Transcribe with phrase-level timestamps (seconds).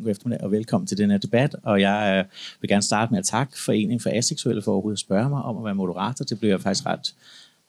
[0.00, 1.56] god eftermiddag og velkommen til den her debat.
[1.62, 5.00] Og jeg øh, vil gerne starte med at takke Foreningen for Aseksuelle for overhovedet at
[5.00, 6.24] spørge mig om at være moderator.
[6.24, 7.14] Det blev jeg faktisk ret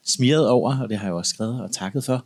[0.05, 2.25] smiret over, og det har jeg også skrevet og takket for.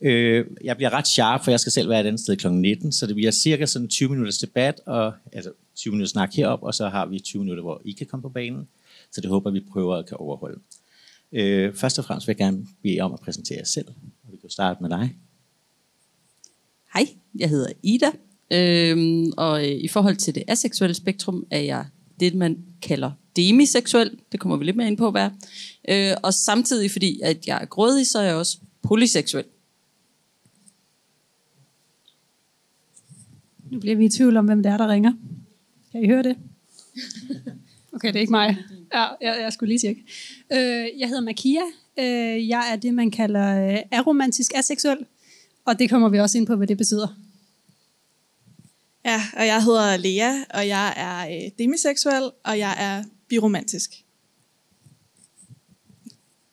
[0.00, 2.48] Øh, jeg bliver ret sharp, for jeg skal selv være et andet sted kl.
[2.48, 6.62] 19, så det bliver cirka sådan 20 minutters debat, og, altså 20 minutter snak herop,
[6.62, 8.68] og så har vi 20 minutter, hvor I kan komme på banen.
[9.12, 10.60] Så det håber vi prøver at kan overholde.
[11.32, 13.88] Øh, først og fremmest vil jeg gerne bede om at præsentere jer selv.
[14.24, 15.16] Og Vi kan starte med dig.
[16.94, 17.06] Hej,
[17.38, 18.10] jeg hedder Ida,
[18.50, 21.84] øhm, og øh, i forhold til det aseksuelle spektrum er jeg
[22.20, 24.18] det, man kalder demiseksuel.
[24.32, 25.30] Det kommer vi lidt mere ind på, hvad
[25.88, 29.44] øh, Og samtidig, fordi at jeg er grådig, så er jeg også polyseksuel.
[33.70, 35.12] Nu bliver vi i tvivl om, hvem det er, der ringer.
[35.92, 36.36] Kan I høre det?
[37.92, 38.56] Okay, det er ikke mig.
[38.94, 40.02] Ja, jeg, jeg skulle lige tjekke.
[40.52, 41.60] Øh, jeg hedder Makia.
[41.98, 44.98] Øh, jeg er det, man kalder øh, aromantisk aseksuel.
[45.64, 47.08] Og det kommer vi også ind på, hvad det betyder.
[49.06, 53.90] Ja, og jeg hedder Lea, og jeg er øh, demiseksuel, og jeg er biromantisk.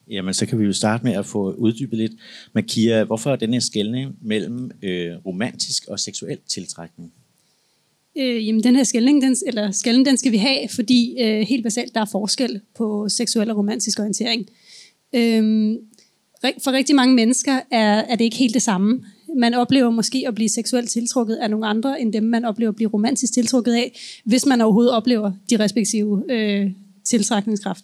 [0.08, 2.12] Jamen, så kan vi jo starte med at få uddybet lidt.
[2.54, 7.14] Makia, hvorfor er den her skældning mellem øh, romantisk og seksuel tiltrækning?
[8.18, 11.64] Øh, jamen, den her skældning, den, eller skældning, den skal vi have, fordi øh, helt
[11.64, 14.50] basalt, der er forskel på seksuel og romantisk orientering.
[15.14, 15.76] Øh,
[16.64, 19.06] for rigtig mange mennesker er, er det ikke helt det samme.
[19.38, 22.76] Man oplever måske at blive seksuelt tiltrukket af nogle andre, end dem man oplever at
[22.76, 26.72] blive romantisk tiltrukket af, hvis man overhovedet oplever de respektive øh,
[27.06, 27.84] tiltrækningskraft.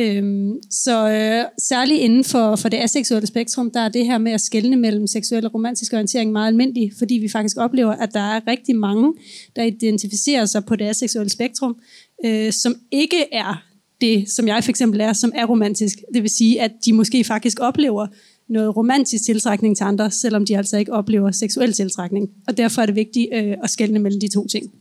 [0.00, 4.32] Øhm, så øh, særligt inden for, for det aseksuelle spektrum, der er det her med
[4.32, 8.20] at skelne mellem seksuel og romantisk orientering meget almindeligt, fordi vi faktisk oplever, at der
[8.20, 9.14] er rigtig mange,
[9.56, 11.76] der identificerer sig på det aseksuelle spektrum,
[12.24, 13.62] øh, som ikke er
[14.00, 15.98] det, som jeg for eksempel er, som er romantisk.
[16.14, 18.06] Det vil sige, at de måske faktisk oplever
[18.48, 22.30] noget romantisk tiltrækning til andre, selvom de altså ikke oplever seksuel tiltrækning.
[22.48, 24.72] Og derfor er det vigtigt øh, at skelne mellem de to ting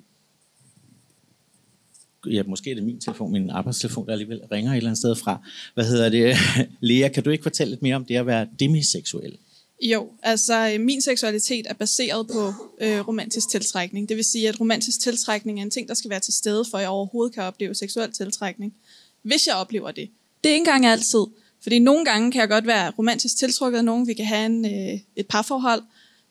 [2.31, 5.15] ja, måske er det min telefon, min arbejdstelefon, der alligevel ringer et eller andet sted
[5.15, 5.47] fra.
[5.73, 6.35] Hvad hedder det?
[6.87, 9.37] Lea, kan du ikke fortælle lidt mere om det at være demiseksuel?
[9.81, 14.09] Jo, altså øh, min seksualitet er baseret på øh, romantisk tiltrækning.
[14.09, 16.77] Det vil sige, at romantisk tiltrækning er en ting, der skal være til stede, for
[16.77, 18.73] at jeg overhovedet kan opleve seksuel tiltrækning.
[19.21, 20.09] Hvis jeg oplever det.
[20.43, 21.25] Det er ikke engang altid.
[21.63, 24.65] Fordi nogle gange kan jeg godt være romantisk tiltrukket af nogen, vi kan have en,
[24.65, 25.81] øh, et parforhold,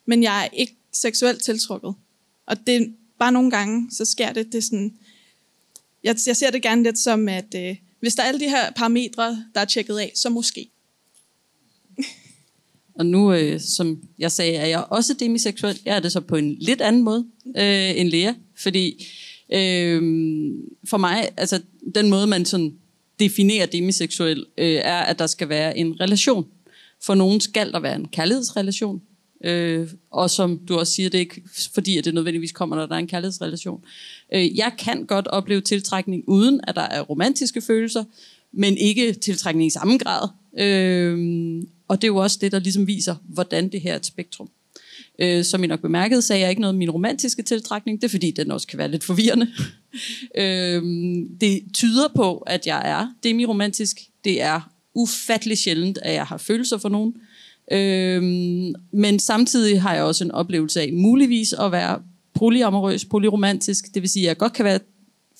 [0.06, 1.94] men jeg er ikke seksuelt tiltrukket.
[2.46, 2.86] Og det er
[3.18, 4.94] bare nogle gange, så sker det, det er sådan,
[6.04, 8.70] jeg, jeg ser det gerne lidt som, at øh, hvis der er alle de her
[8.70, 10.70] parametre, der er tjekket af, så måske.
[12.98, 15.80] Og nu, øh, som jeg sagde, er jeg også demiseksuel.
[15.84, 17.26] Jeg er det så på en lidt anden måde
[17.56, 18.32] øh, end Lea.
[18.54, 19.06] Fordi
[19.52, 20.02] øh,
[20.88, 21.60] for mig, altså
[21.94, 22.74] den måde, man sådan
[23.20, 26.46] definerer demiseksuel, øh, er, at der skal være en relation.
[27.02, 29.02] For nogen skal der være en kærlighedsrelation.
[29.44, 31.42] Øh, og som du også siger, det er ikke
[31.74, 33.84] fordi, at det nødvendigvis kommer, når der er en kærlighedsrelation.
[34.34, 38.04] Øh, jeg kan godt opleve tiltrækning, uden at der er romantiske følelser,
[38.52, 40.28] men ikke tiltrækning i samme grad.
[40.58, 44.06] Øh, og det er jo også det, der ligesom viser, hvordan det her er et
[44.06, 44.50] spektrum.
[45.18, 48.00] Øh, som I nok bemærkede, sagde jeg ikke noget om min romantiske tiltrækning.
[48.02, 49.48] Det er fordi, den også kan være lidt forvirrende.
[50.42, 50.82] øh,
[51.40, 54.00] det tyder på, at jeg er demiromantisk.
[54.24, 57.14] Det er ufattelig sjældent, at jeg har følelser for nogen.
[57.72, 62.02] Øhm, men samtidig har jeg også en oplevelse af muligvis at være
[62.34, 63.94] polyamorøs, polyromantisk.
[63.94, 64.78] Det vil sige, at jeg godt kan være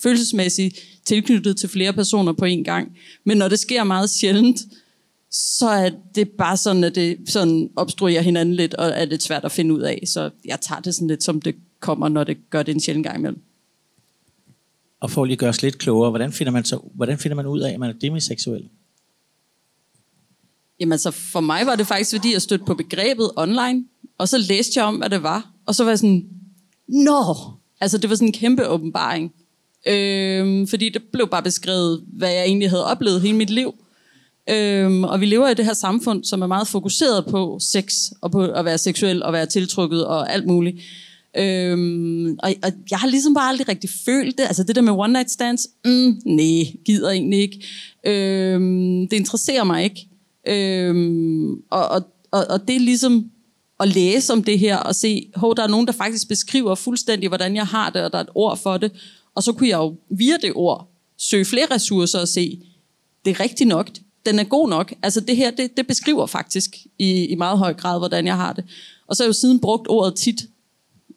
[0.03, 2.97] følelsesmæssigt tilknyttet til flere personer på en gang.
[3.25, 4.61] Men når det sker meget sjældent,
[5.31, 9.45] så er det bare sådan, at det sådan obstruerer hinanden lidt, og er lidt svært
[9.45, 10.03] at finde ud af.
[10.07, 13.07] Så jeg tager det sådan lidt, som det kommer, når det gør det en sjældent
[13.07, 13.43] gang imellem.
[15.01, 17.47] Og for at lige gøre os lidt klogere, hvordan finder man, så, hvordan finder man
[17.47, 18.69] ud af, at man er demiseksuel?
[20.81, 23.85] Jamen altså, for mig var det faktisk, fordi jeg stødte på begrebet online,
[24.19, 26.29] og så læste jeg om, hvad det var, og så var jeg sådan,
[26.89, 27.37] nå,
[27.81, 29.33] altså det var sådan en kæmpe åbenbaring.
[29.87, 33.75] Øhm, fordi det blev bare beskrevet, hvad jeg egentlig havde oplevet hele mit liv.
[34.51, 38.31] Øhm, og vi lever i det her samfund, som er meget fokuseret på sex, og
[38.31, 40.81] på at være seksuel, og være tiltrukket, og alt muligt.
[41.39, 44.45] Øhm, og, og jeg har ligesom bare aldrig rigtig følt det.
[44.45, 47.67] Altså det der med one night stands, mm, nej, gider egentlig ikke.
[48.07, 50.09] Øhm, det interesserer mig ikke.
[50.49, 53.31] Øhm, og, og, og, og det er ligesom
[53.81, 57.29] at læse om det her og se, hov, der er nogen, der faktisk beskriver fuldstændig,
[57.29, 58.93] hvordan jeg har det, og der er et ord for det.
[59.35, 60.89] Og så kunne jeg jo via det ord
[61.19, 62.63] søge flere ressourcer og se,
[63.25, 63.91] det er rigtigt nok,
[64.27, 64.95] den er god nok.
[65.03, 68.53] Altså det her, det, det beskriver faktisk i, i meget høj grad, hvordan jeg har
[68.53, 68.65] det.
[69.07, 70.49] Og så har jeg jo siden brugt ordet tit.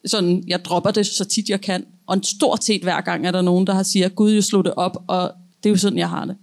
[0.06, 1.86] Sådan, jeg dropper det så tit jeg kan.
[2.06, 4.64] Og en stort set hver gang er der nogen, der har siger, Gud, jeg slog
[4.64, 5.32] det op, og
[5.62, 6.36] det er jo sådan, jeg har det.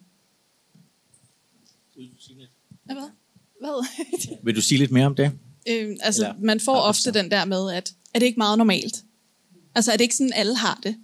[2.86, 2.96] Hvad?
[3.60, 3.86] Hvad?
[4.44, 5.32] Vil du sige lidt mere om det?
[5.70, 9.04] Øhm, altså, Eller, man får ofte den der med, at er det ikke meget normalt?
[9.76, 10.96] Altså er det ikke sådan, alle har det?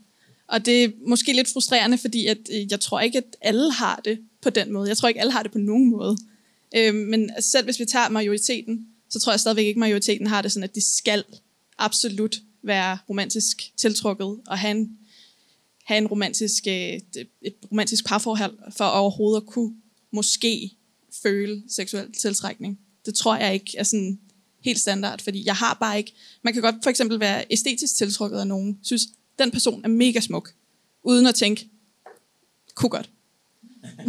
[0.48, 4.02] Og det er måske lidt frustrerende, fordi at, øh, jeg tror ikke, at alle har
[4.06, 4.90] det på den måde.
[4.90, 6.18] Jeg tror ikke, alle har det på nogen måde.
[6.78, 10.42] Øh, men selv hvis vi tager majoriteten, så tror jeg stadigvæk ikke, at majoriteten har
[10.42, 11.24] det sådan, at de skal
[11.78, 14.98] absolut være romantisk tiltrukket og have en,
[15.86, 19.76] have en romantisk, øh, et, et romantisk parforhold for overhovedet at kunne
[20.12, 20.72] måske
[21.24, 22.80] føle seksuel tiltrækning.
[23.06, 24.20] Det tror jeg ikke er sådan
[24.62, 26.14] helt standard, fordi jeg har bare ikke...
[26.42, 29.02] Man kan godt for eksempel være æstetisk tiltrukket af nogen, synes,
[29.40, 30.54] den person er mega smuk,
[31.04, 31.70] uden at tænke,
[32.76, 33.10] kunne godt.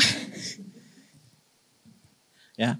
[2.58, 2.74] ja,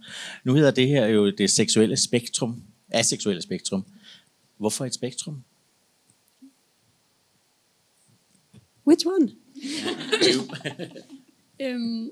[0.44, 3.84] nu hedder det her jo det seksuelle spektrum, aseksuelle spektrum.
[4.58, 5.44] Hvorfor et spektrum?
[8.86, 9.32] Which one?
[11.62, 12.10] øhm,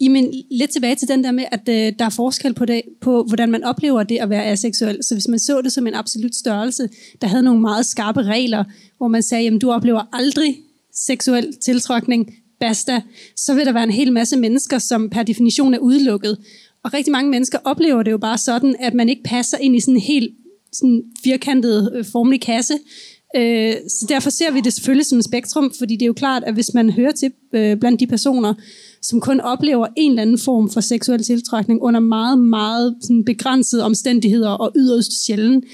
[0.00, 3.22] Jamen, lidt tilbage til den der med, at øh, der er forskel på, det, på,
[3.22, 5.04] hvordan man oplever det at være aseksuel.
[5.04, 6.88] Så hvis man så det som en absolut størrelse,
[7.20, 8.64] der havde nogle meget skarpe regler,
[8.98, 10.58] hvor man sagde, jamen du oplever aldrig
[10.92, 13.02] seksuel tiltrækning, basta,
[13.36, 16.38] så vil der være en hel masse mennesker, som per definition er udelukket.
[16.82, 19.80] Og rigtig mange mennesker oplever det jo bare sådan, at man ikke passer ind i
[19.80, 20.34] sådan en helt
[20.72, 22.74] sådan firkantet, øh, formelig kasse.
[23.36, 26.44] Øh, så derfor ser vi det selvfølgelig som et spektrum, fordi det er jo klart,
[26.44, 28.54] at hvis man hører til øh, blandt de personer,
[29.02, 33.84] som kun oplever en eller anden form for seksuel tiltrækning under meget, meget sådan begrænsede
[33.84, 35.64] omstændigheder og yderst sjældent,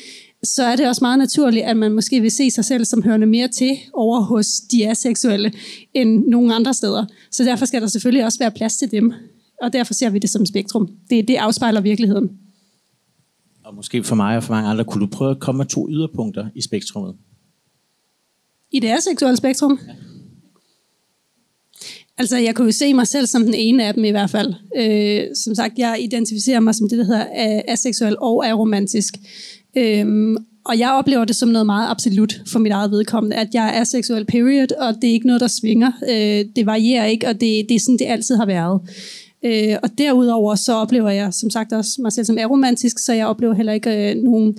[0.44, 3.26] så er det også meget naturligt, at man måske vil se sig selv som hørende
[3.26, 5.52] mere til over hos de aseksuelle
[5.94, 7.04] end nogen andre steder.
[7.30, 9.12] Så derfor skal der selvfølgelig også være plads til dem.
[9.62, 10.88] Og derfor ser vi det som spektrum.
[11.10, 12.30] Det, det afspejler virkeligheden.
[13.66, 15.88] Og måske for mig og for mange andre, kunne du prøve at komme med to
[15.90, 17.14] yderpunkter i spektrummet?
[18.72, 19.78] I det aseksuelle spektrum?
[19.86, 19.92] Ja.
[22.18, 24.54] Altså, jeg kunne jo se mig selv som den ene af dem i hvert fald.
[24.76, 29.14] Øh, som sagt, jeg identificerer mig som det, der hedder aseksuel og aromantisk.
[29.76, 33.78] Øh, og jeg oplever det som noget meget absolut for mit eget vedkommende, at jeg
[33.78, 35.92] er seksuel period, og det er ikke noget, der svinger.
[36.10, 38.80] Øh, det varierer ikke, og det, det er sådan, det altid har været.
[39.44, 43.26] Øh, og derudover så oplever jeg som sagt også mig selv som aromantisk, så jeg
[43.26, 44.56] oplever heller ikke øh, nogen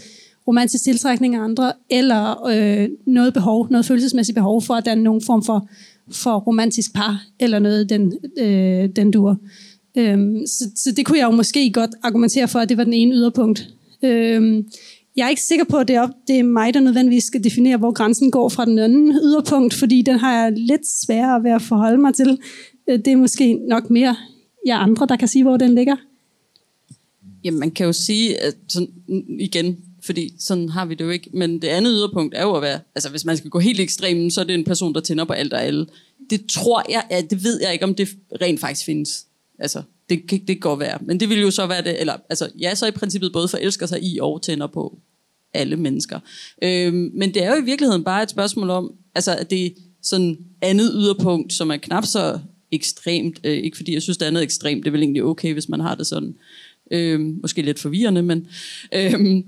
[0.48, 5.22] romantisk tiltrækning af andre, eller øh, noget behov, noget følelsesmæssigt behov for at danne nogen
[5.22, 5.68] form for
[6.12, 9.38] for romantisk par, eller noget den, øh, den dur.
[9.98, 12.94] Øhm, så, så det kunne jeg jo måske godt argumentere for, at det var den
[12.94, 13.70] ene yderpunkt.
[14.04, 14.66] Øhm,
[15.16, 17.44] jeg er ikke sikker på, at det er, op, det er mig, der nødvendigvis skal
[17.44, 21.52] definere, hvor grænsen går fra den anden yderpunkt, fordi den har jeg lidt sværere ved
[21.52, 22.40] at forholde mig til.
[22.90, 24.16] Øh, det er måske nok mere
[24.68, 25.96] jer andre, der kan sige, hvor den ligger.
[27.44, 28.90] Jamen, man kan jo sige, at sådan,
[29.40, 31.30] igen, fordi sådan har vi det jo ikke.
[31.34, 34.34] Men det andet yderpunkt er jo at være, altså hvis man skal gå helt ekstremt,
[34.34, 35.88] så er det en person, der tænder på alt og alle.
[36.30, 38.10] Det tror jeg, ja, det ved jeg ikke, om det
[38.42, 39.26] rent faktisk findes.
[39.60, 40.98] Altså, det, det kan godt være.
[41.02, 43.86] Men det vil jo så være det, eller altså, ja, så i princippet både forelsker
[43.86, 45.00] sig i og tænder på
[45.54, 46.20] alle mennesker.
[46.64, 49.70] Øhm, men det er jo i virkeligheden bare et spørgsmål om, altså at det er
[50.02, 52.40] sådan andet yderpunkt, som er knap så
[52.72, 55.54] ekstremt, øh, ikke fordi jeg synes, det andet er ekstremt, det er vel egentlig okay,
[55.54, 56.36] hvis man har det sådan,
[56.92, 58.48] Øh, måske lidt forvirrende, men
[58.94, 59.44] Øh,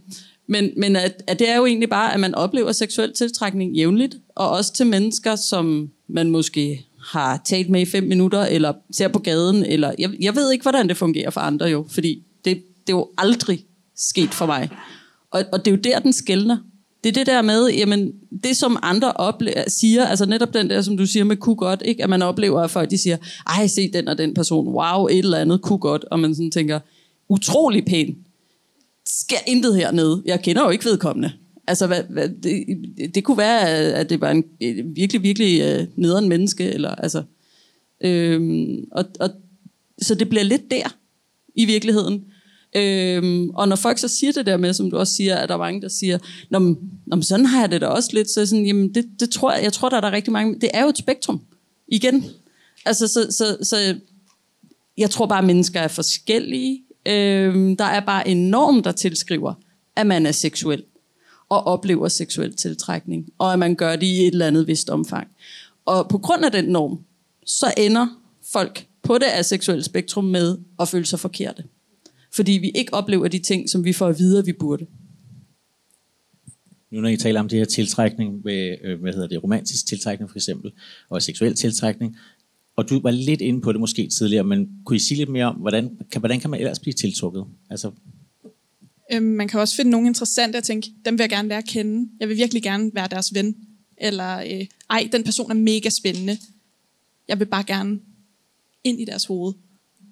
[0.51, 4.17] men, men at, at det er jo egentlig bare, at man oplever seksuel tiltrækning jævnligt,
[4.35, 9.07] og også til mennesker, som man måske har talt med i fem minutter, eller ser
[9.07, 12.63] på gaden, eller jeg, jeg ved ikke, hvordan det fungerer for andre jo, fordi det,
[12.87, 14.69] det er jo aldrig sket for mig.
[15.31, 16.57] Og, og det er jo der, den skældner.
[17.03, 18.13] Det er det der med, jamen,
[18.43, 21.81] det som andre oplever, siger, altså netop den der, som du siger med kunne godt,
[21.85, 22.03] ikke?
[22.03, 25.17] at man oplever, at folk de siger, ej, se den og den person, wow, et
[25.17, 26.79] eller andet kunne godt, og man sådan tænker,
[27.29, 28.17] utrolig pæn
[29.05, 30.21] sker intet hernede.
[30.25, 31.31] Jeg kender jo ikke vedkommende.
[31.67, 34.43] Altså, hvad, hvad, det, det kunne være, at det var en
[34.95, 36.63] virkelig, virkelig uh, nederen menneske.
[36.63, 37.23] Eller, altså,
[38.01, 39.29] øhm, og, og,
[40.01, 40.95] så det bliver lidt der,
[41.55, 42.25] i virkeligheden.
[42.75, 45.55] Øhm, og når folk så siger det der med, som du også siger, at der
[45.55, 46.17] er mange, der siger,
[46.49, 49.53] Nå, men, sådan har jeg det da også lidt, så sådan, jamen, det, det tror
[49.53, 51.41] jeg, jeg tror, der er der rigtig mange, det er jo et spektrum,
[51.87, 52.25] igen.
[52.85, 53.95] Altså, så, så, så
[54.97, 59.53] jeg tror bare, at mennesker er forskellige, Øhm, der er bare en norm, der tilskriver,
[59.95, 60.83] at man er seksuel
[61.49, 65.27] og oplever seksuel tiltrækning, og at man gør det i et eller andet vist omfang.
[65.85, 66.99] Og på grund af den norm,
[67.45, 68.07] så ender
[68.53, 71.63] folk på det aseksuelle spektrum med at føle sig forkerte.
[72.31, 74.85] Fordi vi ikke oplever de ting, som vi får at vide, at vi burde.
[76.91, 80.29] Nu når I taler om det her tiltrækning, med, øh, hvad hedder det, romantisk tiltrækning
[80.29, 80.71] for eksempel,
[81.09, 82.17] og seksuel tiltrækning,
[82.75, 85.45] og du var lidt inde på det måske tidligere, men kunne I sige lidt mere
[85.45, 87.45] om, hvordan kan, hvordan kan man ellers blive tiltrukket?
[87.69, 87.91] Altså...
[89.11, 91.67] Øhm, man kan også finde nogle interessante og tænke, dem vil jeg gerne være at
[91.67, 92.09] kende.
[92.19, 93.55] Jeg vil virkelig gerne være deres ven.
[93.97, 96.37] Eller, øh, ej, den person er mega spændende.
[97.27, 97.99] Jeg vil bare gerne
[98.83, 99.53] ind i deres hoved.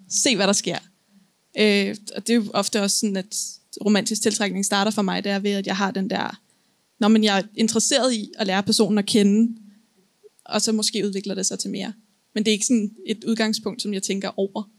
[0.10, 0.78] Se, hvad der sker.
[1.60, 3.36] Øh, og det er jo ofte også sådan, at
[3.86, 6.40] romantisk tiltrækning starter for mig, det er ved, at jeg har den der
[7.00, 9.56] når man jeg er interesseret i at lære personen at kende,
[10.46, 11.94] og så måske udvikler det sig til mere.
[12.34, 14.70] Men det er ikke sådan et udgangspunkt, som jeg tænker over,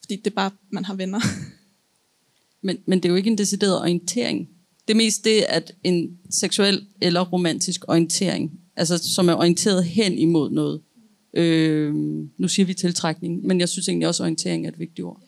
[0.00, 1.20] fordi det er bare, man har venner.
[2.62, 4.48] Men, men det er jo ikke en decideret orientering.
[4.88, 10.18] Det er mest det, at en seksuel eller romantisk orientering, altså som er orienteret hen
[10.18, 10.80] imod noget.
[11.34, 11.94] Øh,
[12.38, 15.22] nu siger vi tiltrækning, men jeg synes egentlig også, at orientering er et vigtigt ord.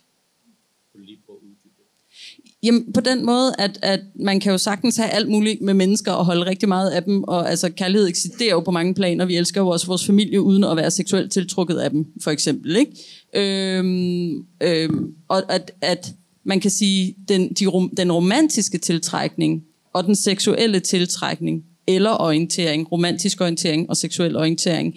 [2.62, 6.12] Jamen, på den måde, at, at man kan jo sagtens have alt muligt med mennesker
[6.12, 9.24] og holde rigtig meget af dem, og altså kærlighed eksisterer jo på mange planer.
[9.24, 12.76] Vi elsker jo også vores familie uden at være seksuelt tiltrukket af dem, for eksempel.
[12.76, 12.92] Ikke?
[13.34, 19.62] Øhm, øhm, og at, at man kan sige, den, de, den romantiske tiltrækning
[19.92, 24.94] og den seksuelle tiltrækning, eller orientering, romantisk orientering og seksuel orientering,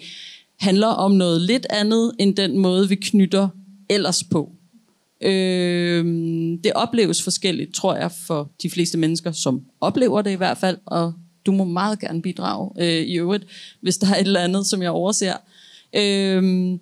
[0.60, 3.48] handler om noget lidt andet end den måde, vi knytter
[3.90, 4.52] ellers på.
[5.22, 6.04] Øh,
[6.64, 10.78] det opleves forskelligt, tror jeg, for de fleste mennesker, som oplever det i hvert fald,
[10.86, 11.12] og
[11.46, 13.46] du må meget gerne bidrage øh, i øvrigt,
[13.80, 15.34] hvis der er et eller andet, som jeg overser.
[15.96, 16.78] Øh,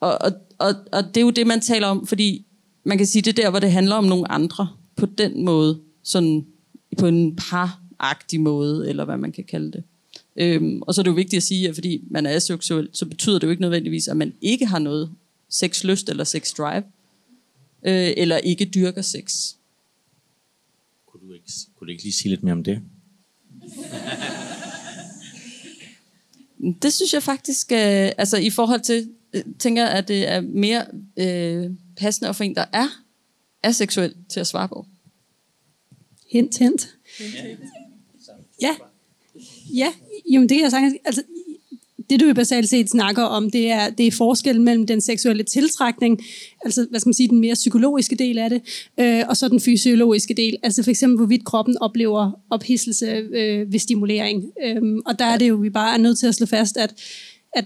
[0.00, 2.46] og, og, og, og det er jo det, man taler om, fordi
[2.84, 6.46] man kan sige, det der, hvor det handler om nogle andre, på den måde, sådan
[6.98, 9.82] på en paragtig måde, eller hvad man kan kalde det.
[10.36, 13.06] Øhm, og så er det jo vigtigt at sige, at fordi man er aseksuel, så
[13.06, 15.10] betyder det jo ikke nødvendigvis, at man ikke har noget
[15.48, 16.82] sexlyst eller sex drive
[17.84, 19.54] øh, eller ikke dyrker sex.
[21.06, 22.82] Kunne du, ikke, kunne du ikke lige sige lidt mere om det?
[26.82, 30.86] det synes jeg faktisk, øh, altså i forhold til, øh, tænker at det er mere
[31.16, 32.88] øh, passende for en, der er
[33.62, 34.86] aseksuel til at svare på.
[36.30, 36.88] Hint, hint.
[38.62, 38.76] Ja.
[39.74, 39.92] Ja,
[40.30, 40.94] jamen det kan jeg sagtens.
[41.04, 41.22] Altså,
[42.12, 45.42] det du jo basalt set snakker om, det er, det er forskellen mellem den seksuelle
[45.42, 46.20] tiltrækning,
[46.64, 48.62] altså hvad skal man sige, den mere psykologiske del af det,
[49.00, 53.78] øh, og så den fysiologiske del, altså for eksempel hvorvidt kroppen oplever ophidselse øh, ved
[53.78, 54.44] stimulering.
[54.64, 56.94] Øh, og der er det jo, vi bare er nødt til at slå fast, at,
[57.52, 57.64] at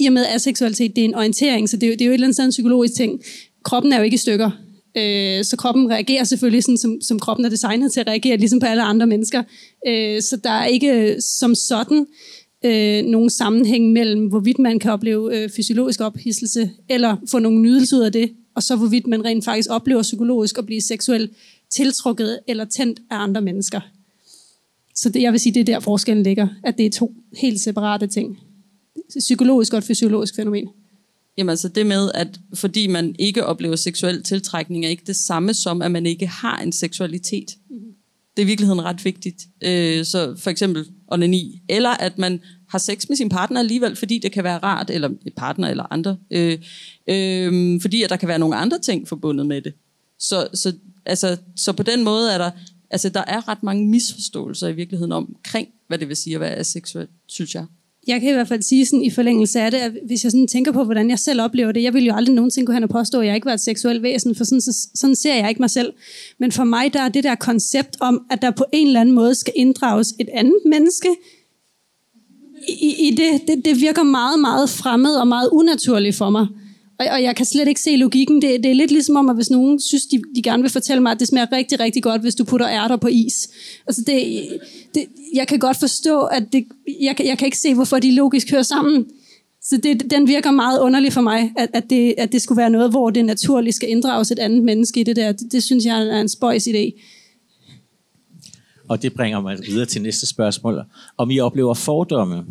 [0.00, 2.10] i og med aseksualitet, det er en orientering, så det er, jo, det er jo
[2.10, 3.22] et eller andet sted en psykologisk ting.
[3.64, 4.50] Kroppen er jo ikke i stykker,
[4.96, 8.60] øh, så kroppen reagerer selvfølgelig sådan, som, som kroppen er designet til at reagere, ligesom
[8.60, 9.42] på alle andre mennesker.
[9.86, 12.06] Øh, så der er ikke øh, som sådan
[12.64, 17.96] øh, nogen sammenhæng mellem, hvorvidt man kan opleve øh, fysiologisk ophidselse, eller få nogle nydelse
[17.96, 21.32] ud af det, og så hvorvidt man rent faktisk oplever psykologisk at blive seksuelt
[21.70, 23.80] tiltrukket eller tændt af andre mennesker.
[24.94, 27.60] Så det, jeg vil sige, det er der forskellen ligger, at det er to helt
[27.60, 28.38] separate ting.
[29.18, 30.68] Psykologisk og et fysiologisk fænomen.
[31.38, 35.54] Jamen altså det med, at fordi man ikke oplever seksuel tiltrækning, er ikke det samme
[35.54, 37.56] som, at man ikke har en seksualitet.
[37.70, 37.92] Mm-hmm.
[38.36, 39.46] Det er i virkeligheden ret vigtigt.
[39.62, 44.18] Øh, så for eksempel onani, eller at man har sex med sin partner alligevel, fordi
[44.18, 46.58] det kan være rart, eller eh, partner eller andre, øh,
[47.08, 49.72] øh, fordi at der kan være nogle andre ting forbundet med det.
[50.18, 50.72] Så, så,
[51.06, 52.50] altså, så på den måde er der,
[52.90, 56.54] altså, der er ret mange misforståelser i virkeligheden omkring, hvad det vil sige at være
[56.54, 57.66] aseksuel, synes jeg
[58.08, 60.48] jeg kan i hvert fald sige sådan i forlængelse af det, at hvis jeg sådan
[60.48, 62.88] tænker på, hvordan jeg selv oplever det, jeg vil jo aldrig nogensinde gå hen og
[62.88, 65.62] påstå, at jeg ikke var et seksuelt væsen, for sådan, så, sådan ser jeg ikke
[65.62, 65.92] mig selv.
[66.38, 69.14] Men for mig, der er det der koncept om, at der på en eller anden
[69.14, 71.08] måde skal inddrages et andet menneske
[72.68, 76.46] i, i det, det, det virker meget, meget fremmed og meget unaturligt for mig.
[76.98, 78.42] Og, og jeg kan slet ikke se logikken.
[78.42, 81.02] Det, det er lidt ligesom om, at hvis nogen synes, de, de gerne vil fortælle
[81.02, 83.48] mig, at det smager rigtig, rigtig godt, hvis du putter ærter på is.
[83.86, 84.48] Altså det,
[84.94, 86.64] det, jeg kan godt forstå, at det,
[87.00, 89.06] jeg, jeg kan ikke se, hvorfor de logisk hører sammen.
[89.62, 92.70] Så det, den virker meget underlig for mig, at, at, det, at det skulle være
[92.70, 95.32] noget, hvor det naturligt skal inddrages et andet menneske i det der.
[95.32, 97.02] Det, det synes jeg er en spøjs idé.
[98.88, 100.82] Og det bringer mig videre til næste spørgsmål.
[101.16, 102.44] Om I oplever fordomme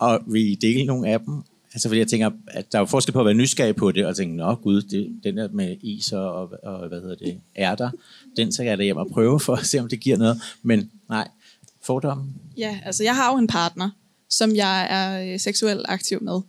[0.00, 1.42] Og vil dele nogle af dem?
[1.74, 4.06] Altså fordi jeg tænker, at der er jo forskel på at være nysgerrig på det,
[4.06, 7.40] og tænke, nå gud, det, den der med is og, og, og hvad hedder det,
[7.56, 7.90] ærter,
[8.36, 10.40] den så jeg da hjem og prøve for at se, om det giver noget.
[10.62, 11.28] Men nej,
[11.82, 12.24] fordomme?
[12.56, 13.90] Ja, altså jeg har jo en partner,
[14.28, 16.40] som jeg er øh, seksuelt aktiv med.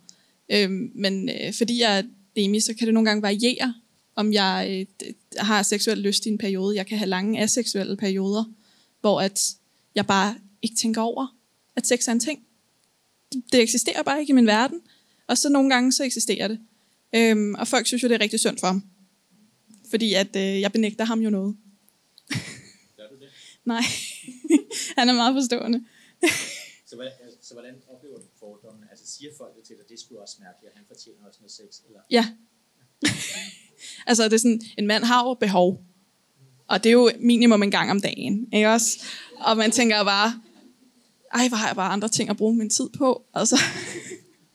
[0.52, 2.02] Øhm, men øh, fordi jeg er
[2.36, 3.74] demi, så kan det nogle gange variere,
[4.16, 6.76] om jeg øh, har seksuel lyst i en periode.
[6.76, 8.44] Jeg kan have lange aseksuelle perioder,
[9.00, 9.40] hvor at
[9.94, 11.26] jeg bare ikke tænker over,
[11.76, 12.40] at sex er en ting
[13.52, 14.80] det eksisterer bare ikke i min verden.
[15.26, 16.60] Og så nogle gange, så eksisterer det.
[17.14, 18.84] Øhm, og folk synes jo, det er rigtig synd for ham.
[19.90, 21.56] Fordi at øh, jeg benægter ham jo noget.
[22.96, 23.28] Gør du det?
[23.72, 23.82] Nej,
[24.98, 25.84] han er meget forstående.
[26.88, 28.86] så, hvordan, så hvordan oplever du fordommene?
[28.90, 31.52] Altså siger folk det til dig, det skulle også mærkeligt, at han fortjener også noget
[31.52, 31.86] sex?
[31.86, 32.00] Eller?
[32.10, 32.28] Ja.
[34.06, 35.84] altså det er sådan, en mand har jo behov.
[36.66, 38.48] Og det er jo minimum en gang om dagen.
[38.52, 39.04] Ikke også?
[39.38, 40.42] Og man tænker bare,
[41.34, 43.22] ej, hvor har jeg bare andre ting at bruge min tid på.
[43.34, 43.56] Altså.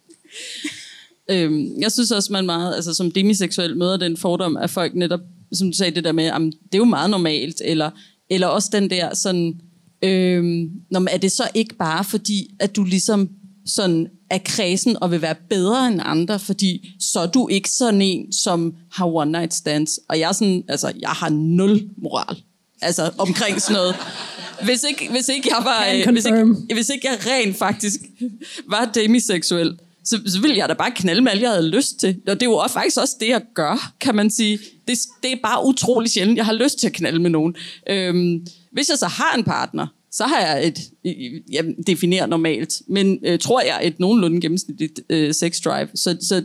[1.31, 5.19] øhm, jeg synes også, man meget, altså som demiseksuel møder den fordom, at folk netop,
[5.53, 7.91] som du sagde, det der med, at det er jo meget normalt, eller
[8.29, 9.61] Eller også den der sådan,
[10.03, 13.29] øhm, når, man, er det så ikke bare fordi, at du ligesom
[13.65, 18.01] sådan er kredsen og vil være bedre end andre, fordi så er du ikke sådan
[18.01, 19.99] en, som har one night stands.
[20.09, 22.43] Og jeg er sådan, altså, jeg har nul moral.
[22.81, 23.95] Altså, omkring sådan noget.
[24.65, 27.99] Hvis ikke, hvis ikke jeg var, øh, hvis ikke, hvis ikke jeg rent faktisk
[28.67, 32.15] var demiseksuel, så, så ville jeg da bare knalde med alt, jeg havde lyst til.
[32.27, 34.59] Og det er jo også, faktisk også det, jeg gør, kan man sige.
[34.87, 37.55] Det, det er bare utrolig sjældent, jeg har lyst til at knalde med nogen.
[37.89, 40.79] Øhm, hvis jeg så har en partner, så har jeg et,
[41.51, 45.87] jeg definerer normalt, men øh, tror jeg et nogenlunde gennemsnitligt øh, sex drive.
[45.95, 46.43] Så, så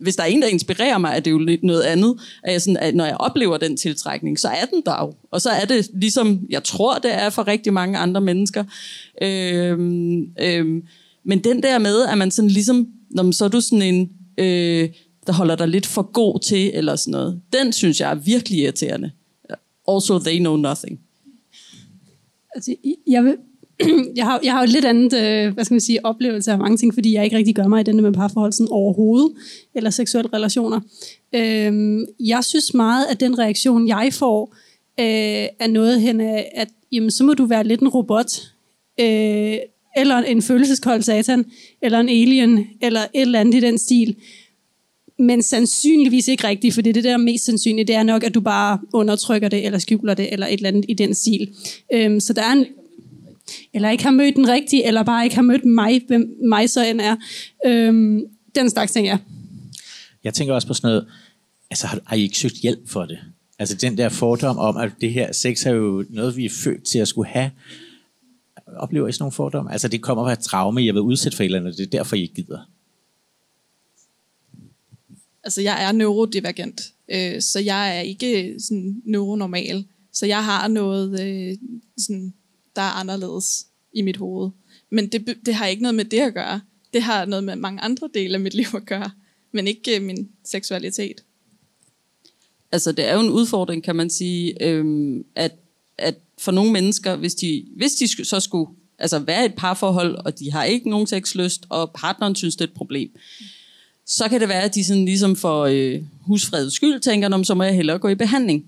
[0.00, 2.14] hvis der er en, der inspirerer mig, er det jo lidt noget andet.
[2.42, 5.14] At jeg sådan, at når jeg oplever den tiltrækning, så er den der jo.
[5.30, 8.64] Og så er det ligesom, jeg tror, det er for rigtig mange andre mennesker.
[9.22, 10.82] Øhm, øhm,
[11.24, 14.10] men den der med, at man sådan ligesom, når man, så er du sådan en,
[14.38, 14.88] øh,
[15.26, 18.58] der holder dig lidt for god til, eller sådan noget, den synes jeg er virkelig
[18.58, 19.10] irriterende.
[19.88, 21.00] Also, they know nothing.
[22.54, 22.74] Altså,
[23.06, 23.36] jeg, vil,
[24.16, 26.76] jeg, har, jeg har jo lidt andet øh, hvad skal man sige, oplevelse af mange
[26.76, 29.32] ting, fordi jeg ikke rigtig gør mig i den med parforhold sådan overhovedet,
[29.74, 30.80] eller seksuelle relationer.
[31.34, 34.54] Øh, jeg synes meget, at den reaktion, jeg får,
[35.00, 38.52] øh, er noget hen af, at jamen, så må du være lidt en robot,
[39.00, 39.56] øh,
[39.96, 41.44] eller en følelseskold satan,
[41.82, 44.16] eller en alien, eller et eller andet i den stil.
[45.18, 48.34] Men sandsynligvis ikke rigtigt, for det, det der er mest sandsynligt, det er nok, at
[48.34, 51.48] du bare undertrykker det, eller skjuler det, eller et eller andet i den stil.
[51.94, 52.66] Øhm, så der er en,
[53.74, 56.84] eller ikke har mødt den rigtige, eller bare ikke har mødt mig, hvem mig så
[56.84, 57.16] end er.
[57.66, 58.22] Øhm,
[58.54, 59.18] den slags ting, ja.
[60.24, 61.06] Jeg tænker også på sådan noget,
[61.70, 63.18] altså har, har I ikke søgt hjælp for det?
[63.58, 66.84] Altså den der fordom om, at det her sex er jo noget, vi er født
[66.84, 67.50] til at skulle have.
[68.76, 69.72] Oplever I sådan nogle fordomme?
[69.72, 71.86] Altså det kommer fra et traume, I har været udsat for et eller andet, det
[71.86, 72.68] er derfor, I ikke gider.
[75.44, 79.84] Altså jeg er neurodivergent, øh, så jeg er ikke sådan neuronormal.
[80.12, 81.56] Så jeg har noget, øh,
[81.98, 82.34] sådan,
[82.76, 84.50] der er anderledes i mit hoved.
[84.90, 86.60] Men det, det har ikke noget med det at gøre.
[86.94, 89.10] Det har noget med mange andre dele af mit liv at gøre,
[89.52, 91.24] men ikke øh, min seksualitet.
[92.72, 95.52] Altså det er jo en udfordring, kan man sige, øhm, at,
[95.98, 100.38] at for nogle mennesker, hvis de, hvis de så skulle altså være et parforhold, og
[100.38, 103.10] de har ikke nogen sexlyst, og partneren synes, det er et problem,
[104.06, 107.62] så kan det være, at de sådan ligesom for øh, husfredets skyld tænker, så må
[107.62, 108.66] jeg hellere gå i behandling.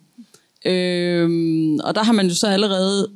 [0.65, 3.11] Øhm, og der har man jo så allerede,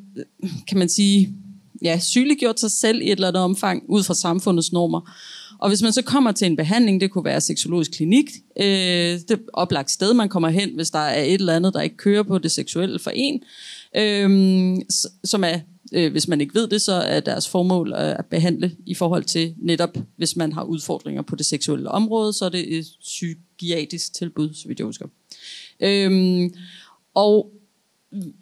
[0.68, 1.34] kan man sige,
[1.82, 5.10] ja, sygeliggjort sig selv i et eller andet omfang, ud fra samfundets normer.
[5.58, 9.30] Og hvis man så kommer til en behandling, det kunne være seksologisk klinik, øh, det
[9.30, 12.22] er oplagt sted, man kommer hen, hvis der er et eller andet, der ikke kører
[12.22, 13.42] på det seksuelle for en,
[13.96, 14.76] øh,
[15.24, 15.58] som er,
[15.92, 19.54] øh, hvis man ikke ved det, så er deres formål at behandle i forhold til
[19.58, 24.54] netop, hvis man har udfordringer på det seksuelle område, så er det et psykiatrisk tilbud,
[24.54, 25.06] så vidt jeg husker.
[25.80, 26.50] Øh,
[27.14, 27.52] og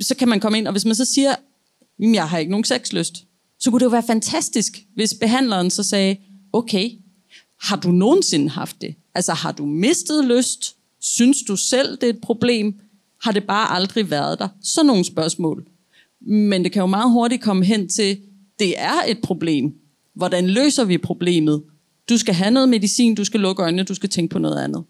[0.00, 1.34] så kan man komme ind, og hvis man så siger,
[1.98, 3.24] jeg har ikke nogen sexlyst,
[3.58, 6.16] så kunne det jo være fantastisk, hvis behandleren så sagde,
[6.52, 6.90] okay,
[7.62, 8.94] har du nogensinde haft det?
[9.14, 10.76] Altså har du mistet lyst?
[11.00, 12.74] Synes du selv, det er et problem?
[13.22, 14.48] Har det bare aldrig været der?
[14.62, 15.66] Så nogle spørgsmål.
[16.20, 18.18] Men det kan jo meget hurtigt komme hen til,
[18.58, 19.74] det er et problem.
[20.14, 21.62] Hvordan løser vi problemet?
[22.08, 24.84] Du skal have noget medicin, du skal lukke øjnene, du skal tænke på noget andet.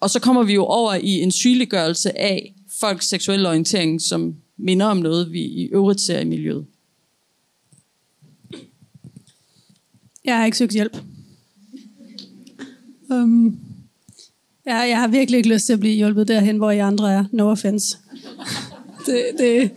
[0.00, 4.86] Og så kommer vi jo over i en sygeliggørelse af folks seksuelle orientering, som minder
[4.86, 6.66] om noget, vi i øvrigt ser i miljøet.
[10.24, 10.96] Jeg har ikke søgt hjælp.
[13.12, 13.58] Øhm, um,
[14.66, 17.24] jeg, jeg har virkelig ikke lyst til at blive hjulpet derhen, hvor I andre er.
[17.32, 17.98] No offense.
[19.06, 19.70] det, det,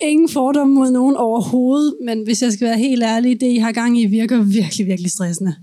[0.00, 3.72] ingen fordom mod nogen overhovedet, men hvis jeg skal være helt ærlig, det I har
[3.72, 5.54] gang i virker virkelig, virkelig stressende.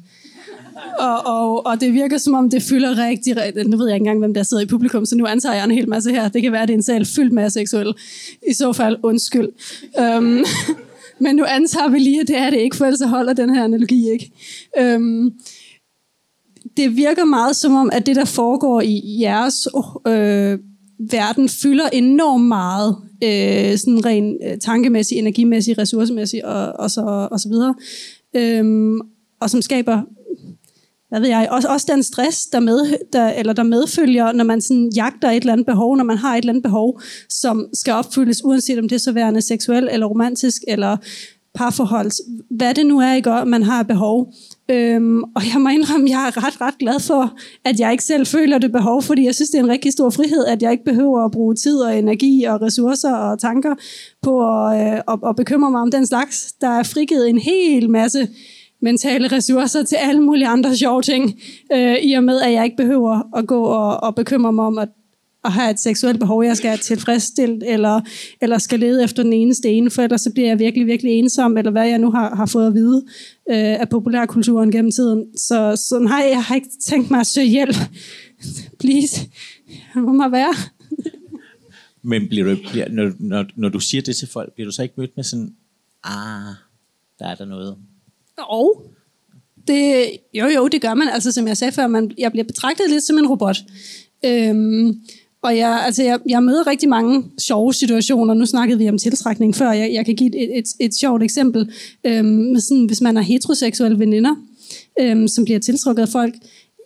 [1.04, 3.68] Og, og, og det virker som om, det fylder rigtig, rigtig...
[3.68, 5.72] Nu ved jeg ikke engang, hvem der sidder i publikum, så nu antager jeg en
[5.72, 6.28] hel masse her.
[6.28, 7.94] Det kan være, at det er en sal fyldt med seksuel.
[8.50, 9.50] I så fald, undskyld.
[10.18, 10.46] Um,
[11.24, 13.64] men nu antager vi lige, at det er det ikke, for ellers holder den her
[13.64, 14.32] analogi ikke.
[14.96, 15.32] Um,
[16.78, 19.68] det virker meget som om, at det, der foregår i jeres
[20.08, 20.60] øh,
[21.12, 27.40] verden, fylder enormt meget, øh, sådan rent øh, tankemæssigt, energimæssigt, ressourcemæssigt og, og, så, og
[27.40, 27.76] så videre.
[28.36, 29.02] Øhm,
[29.42, 30.02] og som skaber
[31.14, 34.62] hvad ved jeg, også, også den stress, der, med, der, eller der medfølger, når man
[34.62, 37.94] sådan jagter et eller andet behov, når man har et eller andet behov, som skal
[37.94, 40.98] opfyldes, uanset om det er så værende seksuel eller romantisk, eller
[41.56, 42.12] parforhold,
[42.50, 44.34] hvad det nu er, ikke, man har behov.
[44.72, 48.04] Øhm, og jeg må indrømme, at jeg er ret, ret glad for, at jeg ikke
[48.04, 50.72] selv føler det behov, fordi jeg synes, det er en rigtig stor frihed, at jeg
[50.72, 53.76] ikke behøver at bruge tid og energi og ressourcer og tanker
[54.22, 56.54] på at, øh, at, at bekymre mig om den slags.
[56.62, 58.28] Der er frigivet en hel masse
[58.84, 61.40] mentale ressourcer til alle mulige andre sjove ting,
[61.74, 64.78] øh, i og med, at jeg ikke behøver at gå og, og bekymre mig om,
[64.78, 64.90] at
[65.46, 68.02] at have et seksuelt behov, jeg skal have tilfredsstillet, eller,
[68.42, 71.58] eller skal lede efter den ene sten, for ellers så bliver jeg virkelig, virkelig ensom,
[71.58, 73.04] eller hvad jeg nu har, har fået at vide
[73.50, 75.38] øh, af populærkulturen gennem tiden.
[75.38, 77.76] Så, så nej, jeg har ikke tænkt mig at søge hjælp.
[78.80, 79.30] Please,
[79.94, 80.54] hvor må mig være.
[82.02, 84.84] Men bliver du, bliver, når, når, når du siger det til folk, bliver du så
[84.84, 85.56] ikke mødt med sådan,
[86.04, 86.56] ah,
[87.20, 87.78] der er der noget?
[88.38, 88.84] Og
[89.68, 91.08] det, jo, jo, det gør man.
[91.10, 93.58] Altså, som jeg sagde før, man, jeg bliver betragtet lidt som en robot.
[94.26, 94.96] Øhm,
[95.44, 98.34] og jeg, altså, jeg, jeg møder rigtig mange sjove situationer.
[98.34, 99.72] Nu snakkede vi om tiltrækning før.
[99.72, 101.72] Jeg, jeg kan give et, et, et sjovt eksempel.
[102.04, 104.36] Øhm, sådan, hvis man har heteroseksuelle veninder,
[105.00, 106.36] øhm, som bliver tiltrukket af folk,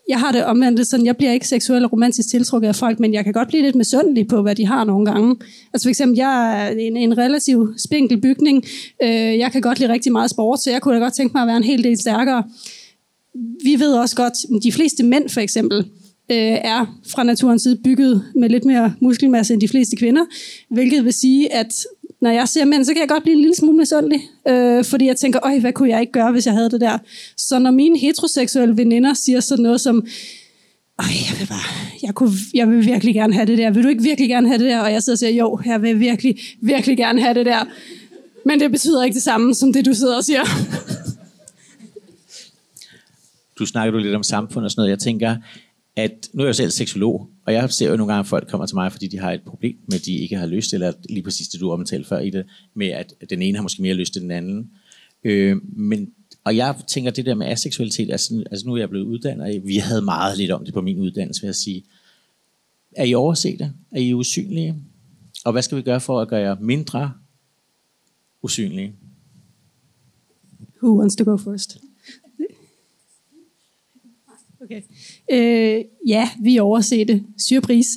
[0.08, 3.13] jeg har det omvendt sådan, jeg bliver ikke seksuelt og romantisk tiltrukket af folk, men
[3.13, 5.36] jeg kan godt blive lidt misundelig på, hvad de har nogle gange.
[5.74, 8.63] Altså for eksempel, jeg er en, en relativt spinkel bygning.
[9.04, 11.41] Øh, jeg kan godt lide rigtig meget sport, så jeg kunne da godt tænke mig
[11.41, 12.43] at være en hel del stærkere.
[13.63, 15.78] Vi ved også godt, de fleste mænd for eksempel,
[16.32, 20.26] øh, er fra naturens side bygget med lidt mere muskelmasse end de fleste kvinder,
[20.70, 21.86] hvilket vil sige, at
[22.22, 25.06] når jeg ser mænd, så kan jeg godt blive en lille smule misundelig, øh, fordi
[25.06, 26.98] jeg tænker, øj, hvad kunne jeg ikke gøre, hvis jeg havde det der?
[27.38, 30.06] Så når mine heteroseksuelle veninder siger sådan noget som,
[31.00, 33.70] ej, jeg vil bare, jeg, kunne, jeg vil virkelig gerne have det der.
[33.70, 34.80] Vil du ikke virkelig gerne have det der?
[34.80, 37.66] Og jeg sidder og siger, jo, jeg vil virkelig, virkelig gerne have det der.
[38.46, 40.42] Men det betyder ikke det samme, som det du sidder og siger.
[43.60, 44.90] Du snakker du lidt om samfund og sådan noget.
[44.90, 45.36] Jeg tænker,
[45.98, 48.68] at nu er jeg selv seksolog, og jeg ser jo nogle gange, at folk kommer
[48.68, 51.24] til mig, fordi de har et problem med, at de ikke har lyst, eller lige
[51.24, 54.18] præcis det, du omtalte før i det, med at den ene har måske mere lyst
[54.18, 54.72] end den anden.
[55.24, 56.12] Øh, men,
[56.44, 59.68] og jeg tænker, det der med aseksualitet, altså, altså nu er jeg blevet uddannet, og
[59.68, 61.84] vi havde meget lidt om det på min uddannelse, vil jeg sige.
[62.96, 64.76] Er I overset Er I usynlige?
[65.46, 67.14] Og hvad skal vi gøre for at gøre jer mindre
[68.42, 68.94] usynlige?
[70.84, 71.78] Who wants to go first?
[74.62, 74.82] Okay.
[75.32, 77.24] Øh, ja, vi overser det.
[77.38, 77.89] Surprise.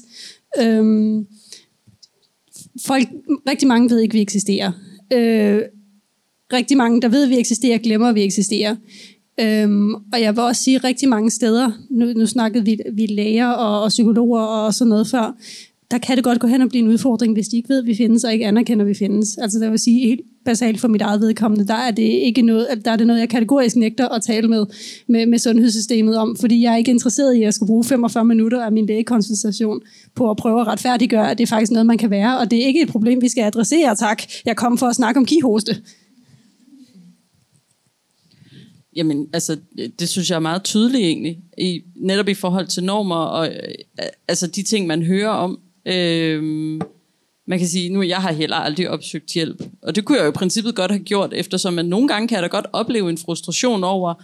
[0.61, 1.27] Øhm,
[2.87, 3.09] folk,
[3.49, 4.73] rigtig mange ved ikke, at vi eksisterer.
[5.13, 5.63] Øh,
[6.53, 8.77] rigtig mange, der ved, at vi eksisterer, glemmer, at vi eksisterer.
[9.41, 13.07] Øhm, og jeg vil også sige, at rigtig mange steder, nu, nu snakkede vi, vi
[13.07, 15.37] læger og, og psykologer og sådan noget før,
[15.91, 17.87] der kan det godt gå hen og blive en udfordring, hvis de ikke ved, at
[17.87, 19.39] vi findes, og ikke anerkender, at vi findes.
[19.39, 22.69] Altså det vil sige, helt basalt for mit eget vedkommende, der er det ikke noget,
[22.85, 24.67] der er det noget, jeg kategorisk nægter at tale med,
[25.07, 28.25] med, med sundhedssystemet om, fordi jeg er ikke interesseret i, at jeg skal bruge 45
[28.25, 29.81] minutter af min lægekonsultation
[30.15, 32.63] på at prøve at retfærdiggøre, at det er faktisk noget, man kan være, og det
[32.63, 34.23] er ikke et problem, vi skal adressere, tak.
[34.45, 35.83] Jeg kom for at snakke om kihoste.
[38.97, 39.57] Jamen, altså,
[39.99, 44.07] det synes jeg er meget tydeligt egentlig, i, netop i forhold til normer, og øh,
[44.29, 46.81] altså de ting, man hører om, Øh,
[47.51, 49.63] man kan sige, nu jeg har heller aldrig opsøgt hjælp.
[49.83, 52.35] Og det kunne jeg jo i princippet godt have gjort, eftersom man nogle gange kan
[52.35, 54.15] jeg da godt opleve en frustration over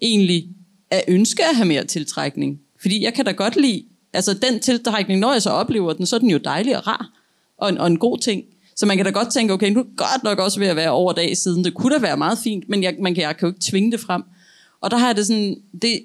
[0.00, 0.48] egentlig
[0.90, 2.60] at ønske at have mere tiltrækning.
[2.80, 6.16] Fordi jeg kan da godt lide, altså den tiltrækning, når jeg så oplever den, så
[6.16, 7.10] er den jo dejlig og rar,
[7.58, 8.44] og en, og en god ting.
[8.76, 10.90] Så man kan da godt tænke, okay, nu er godt nok også ved at være
[10.90, 11.64] over dag siden.
[11.64, 13.92] Det kunne da være meget fint, men jeg, man kan, jeg kan jo ikke tvinge
[13.92, 14.22] det frem.
[14.80, 16.00] Og der har jeg det sådan, det,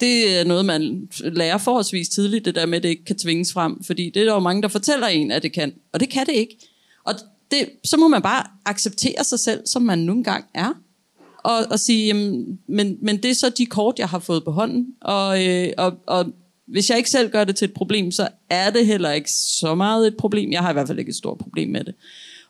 [0.00, 3.52] det er noget, man lærer forholdsvis tidligt, det der med, at det ikke kan tvinges
[3.52, 6.08] frem, fordi det er der jo mange, der fortæller en, at det kan, og det
[6.08, 6.58] kan det ikke.
[7.04, 7.14] Og
[7.50, 10.72] det, så må man bare acceptere sig selv, som man nogle gange er,
[11.44, 14.50] og, og sige, jamen, men, men det er så de kort, jeg har fået på
[14.50, 16.26] hånden, og, øh, og, og
[16.66, 19.74] hvis jeg ikke selv gør det til et problem, så er det heller ikke så
[19.74, 20.52] meget et problem.
[20.52, 21.94] Jeg har i hvert fald ikke et stort problem med det.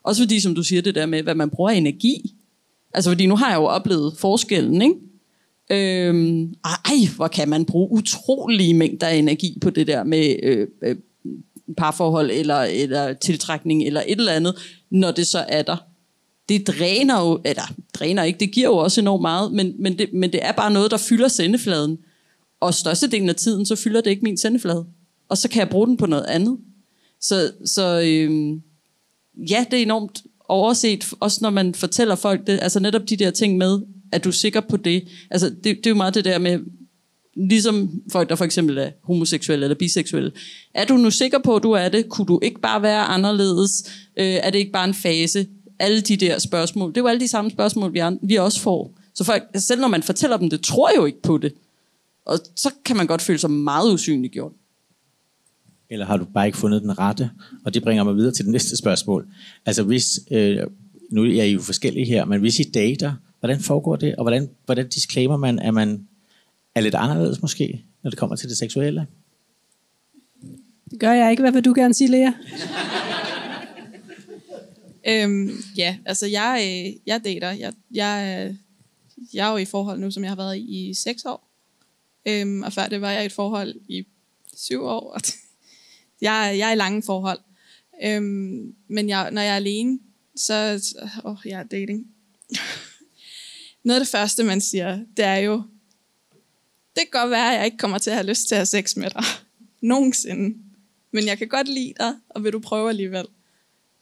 [0.03, 2.35] Også fordi, som du siger, det der med, hvad man bruger energi.
[2.94, 4.94] Altså, fordi nu har jeg jo oplevet forskellen, ikke?
[5.70, 10.68] Øhm, ej, hvor kan man bruge utrolige mængder af energi på det der med øh,
[10.83, 10.96] øh,
[11.77, 14.55] parforhold eller, eller tiltrækning eller et eller andet,
[14.90, 15.77] når det så er der.
[16.48, 17.62] Det dræner jo, eller
[17.94, 20.70] dræner ikke, det giver jo også enormt meget, men, men, det, men det er bare
[20.70, 21.98] noget, der fylder sendefladen.
[22.61, 24.87] Og størstedelen af tiden, så fylder det ikke min sendeflade.
[25.29, 26.59] Og så kan jeg bruge den på noget andet.
[27.20, 28.59] Så, så øh,
[29.50, 33.31] ja, det er enormt overset, også når man fortæller folk det, altså netop de der
[33.31, 33.81] ting med,
[34.14, 35.09] er du sikker på det?
[35.31, 36.59] Altså, det, det er jo meget det der med,
[37.37, 40.33] ligesom folk, der for eksempel er homoseksuelle eller biseksuelle.
[40.74, 42.09] Er du nu sikker på, at du er det?
[42.09, 43.85] Kunne du ikke bare være anderledes?
[44.16, 45.46] Øh, er det ikke bare en fase?
[45.79, 46.90] Alle de der spørgsmål.
[46.90, 48.94] Det er jo alle de samme spørgsmål, vi, an, vi også får.
[49.14, 51.53] Så folk, selv når man fortæller dem det, tror jo ikke på det.
[52.27, 54.53] Og så kan man godt føle sig meget usynliggjort.
[55.90, 57.31] Eller har du bare ikke fundet den rette?
[57.64, 59.27] Og det bringer mig videre til det næste spørgsmål.
[59.66, 60.59] Altså hvis, øh,
[61.11, 63.12] nu er I jo forskellige her, men hvis I dater,
[63.44, 66.09] Hvordan foregår det, og hvordan, hvordan disclaimer man, at man
[66.74, 69.07] er lidt anderledes måske, når det kommer til det seksuelle?
[70.90, 71.40] Det gør jeg ikke.
[71.40, 72.30] Hvad vil du gerne sige, Lea?
[75.09, 77.50] øhm, ja, altså jeg, øh, jeg dater.
[77.50, 78.57] Jeg, jeg,
[79.35, 81.48] jeg er jo i forhold nu, som jeg har været i i seks år.
[82.26, 84.07] Øhm, og før det var jeg i et forhold i
[84.57, 85.18] syv år.
[86.20, 87.38] Jeg, jeg er i lange forhold.
[88.04, 89.98] Øhm, men jeg, når jeg er alene,
[90.37, 90.80] så...
[91.24, 92.07] Åh, oh, jeg er dating.
[93.85, 95.62] Noget af det første, man siger, det er jo,
[96.97, 98.66] det kan godt være, at jeg ikke kommer til at have lyst til at have
[98.66, 99.23] sex med dig.
[99.81, 100.59] Nogensinde.
[101.11, 103.27] Men jeg kan godt lide dig, og vil du prøve alligevel?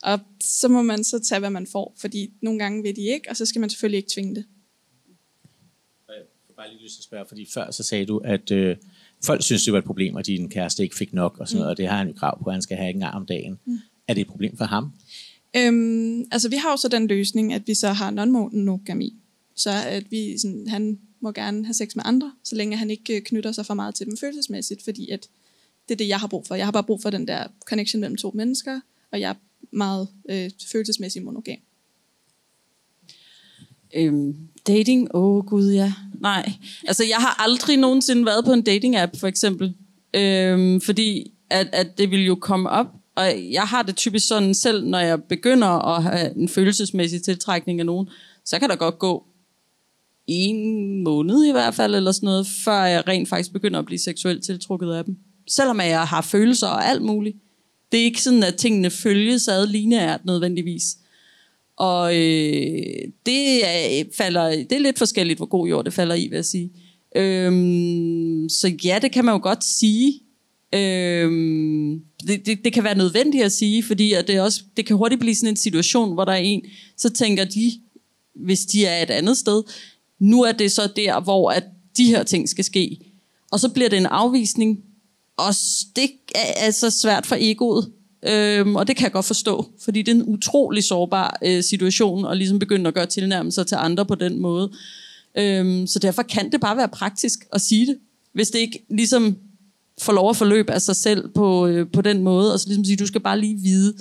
[0.02, 3.30] Og så må man så tage, hvad man får, fordi nogle gange vil de ikke,
[3.30, 4.44] og så skal man selvfølgelig ikke tvinge det.
[6.08, 6.16] Jeg
[6.46, 8.76] får bare lige lyst til at spørge, fordi før så sagde du, at øh,
[9.24, 11.58] folk synes, det var et problem, at din kæreste ikke fik nok, og sådan mm.
[11.58, 13.26] noget, og det har han jo krav på, at han skal have en gang om
[13.26, 13.58] dagen.
[13.64, 13.78] Mm.
[14.08, 14.92] Er det et problem for ham?
[15.56, 19.21] Øhm, altså, vi har jo så den løsning, at vi så har non-monogami.
[19.54, 23.16] Så at vi, sådan, han må gerne have sex med andre, så længe han ikke
[23.16, 25.28] øh, knytter sig for meget til dem følelsesmæssigt, fordi at
[25.88, 26.54] det er det, jeg har brug for.
[26.54, 28.80] Jeg har bare brug for den der connection mellem to mennesker,
[29.12, 29.34] og jeg er
[29.70, 31.56] meget øh, følelsesmæssigt monogam.
[33.94, 34.36] Øhm,
[34.66, 35.14] dating?
[35.14, 35.92] Åh, oh, gud ja.
[36.20, 36.52] Nej.
[36.88, 39.74] Altså, jeg har aldrig nogensinde været på en dating-app, for eksempel.
[40.14, 44.54] Øhm, fordi at, at det vil jo komme op, og jeg har det typisk sådan
[44.54, 48.08] selv, når jeg begynder at have en følelsesmæssig tiltrækning af nogen,
[48.44, 49.26] så kan der godt gå
[50.26, 53.98] en måned i hvert fald, eller sådan noget, før jeg rent faktisk begynder at blive
[53.98, 55.16] seksuelt tiltrukket af dem.
[55.48, 57.36] Selvom jeg har følelser og alt muligt.
[57.92, 60.96] Det er ikke sådan, at tingene følges ad lineært nødvendigvis.
[61.76, 62.82] Og øh,
[63.26, 66.44] det, er, falder, det er lidt forskelligt, hvor god jord det falder i, vil jeg
[66.44, 66.70] sige.
[67.16, 70.20] Øhm, så ja, det kan man jo godt sige.
[70.74, 74.96] Øhm, det, det, det kan være nødvendigt at sige, fordi at det, også, det kan
[74.96, 76.62] hurtigt blive sådan en situation, hvor der er en,
[76.96, 77.72] så tænker de,
[78.34, 79.62] hvis de er et andet sted,
[80.22, 81.64] nu er det så der, hvor at
[81.96, 82.98] de her ting skal ske.
[83.50, 84.78] Og så bliver det en afvisning,
[85.36, 85.54] og
[85.96, 87.92] det er altså svært for egoet.
[88.22, 92.24] Øhm, og det kan jeg godt forstå, fordi det er en utrolig sårbar øh, situation,
[92.24, 94.72] og ligesom begynde at gøre tilnærmelser til andre på den måde.
[95.38, 97.98] Øhm, så derfor kan det bare være praktisk at sige det,
[98.32, 99.36] hvis det ikke ligesom
[100.00, 102.84] får lov at forløbe af sig selv på, øh, på den måde, og så ligesom
[102.84, 103.94] sige, du skal bare lige vide.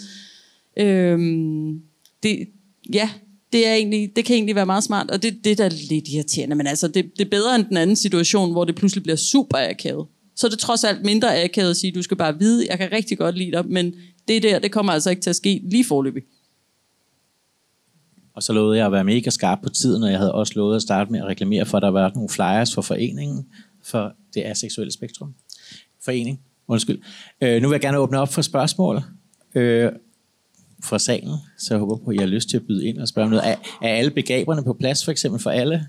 [0.78, 1.82] Øhm,
[2.24, 2.48] det,
[2.94, 3.10] ja,
[3.54, 6.08] det, er egentlig, det kan egentlig være meget smart, og det, det der er lidt
[6.08, 9.16] irriterende, men altså, det, det er bedre end den anden situation, hvor det pludselig bliver
[9.16, 10.08] super akavet.
[10.36, 12.92] Så er det trods alt mindre akavet at sige, du skal bare vide, jeg kan
[12.92, 13.94] rigtig godt lide dig, men
[14.28, 16.24] det der, det kommer altså ikke til at ske lige forløbig.
[18.34, 20.76] Og så lovede jeg at være mega skarp på tiden, og jeg havde også lovet
[20.76, 23.46] at starte med at reklamere for, at der var nogle flyers for foreningen
[23.84, 25.34] for det aseksuelle spektrum.
[26.06, 27.02] Forening, undskyld.
[27.42, 29.02] Øh, nu vil jeg gerne åbne op for spørgsmål.
[29.56, 29.92] Øh,
[30.84, 33.08] fra salen, så jeg håber på, at I har lyst til at byde ind og
[33.08, 33.48] spørge om noget.
[33.48, 35.88] Er, er alle begaberne på plads, for eksempel for alle?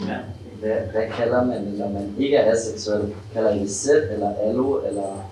[0.00, 0.18] Ja.
[0.60, 3.14] Hvad, hvad kalder man det, når man ikke er aseksuel?
[3.32, 5.30] Kalder I det selv, eller allo, eller...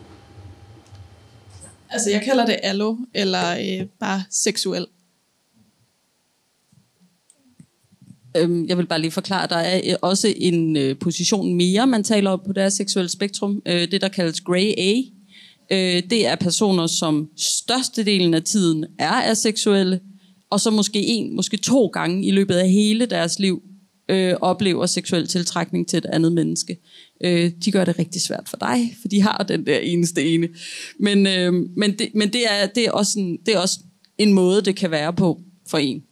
[1.91, 4.87] Altså, jeg kalder det allo, eller øh, bare seksuel.
[8.37, 12.05] Øhm, jeg vil bare lige forklare, at der er også en øh, position mere, man
[12.05, 13.63] taler om på det seksuelle spektrum.
[13.67, 15.16] Øh, det, der kaldes Grey A.
[15.73, 20.01] Øh, det er personer, som størstedelen af tiden er aseksuelle,
[20.51, 23.63] og så måske en, måske to gange i løbet af hele deres liv
[24.11, 26.77] øh, oplever seksuel tiltrækning til et andet menneske.
[27.25, 30.49] Øh, de gør det rigtig svært for dig, for de har den der eneste ene.
[31.01, 33.81] Men, øh, men, det, men det, er, det, er også en, det er også
[34.19, 36.03] en måde, det kan være på for en.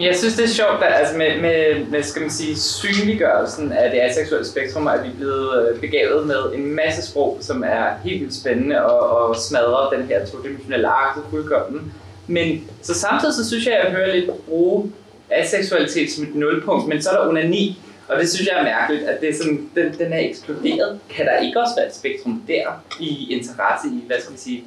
[0.00, 3.90] Jeg synes, det er sjovt, at altså med, med, med skal man sige, synliggørelsen af
[3.90, 7.84] det aseksuelle spektrum, at vi er blevet øh, begavet med en masse sprog, som er
[8.04, 11.92] helt vildt spændende og, og smadrer den her todimensionelle arke fuldkommen.
[12.26, 14.92] Men så samtidig så synes jeg, at jeg hører lidt bruge
[15.30, 17.78] aseksualitet som et nulpunkt, men så er der onani,
[18.08, 21.00] og det synes jeg er mærkeligt, at det er sådan, den, den er eksploderet.
[21.16, 24.64] Kan der ikke også være et spektrum der i interesse i, hvad skal vi sige,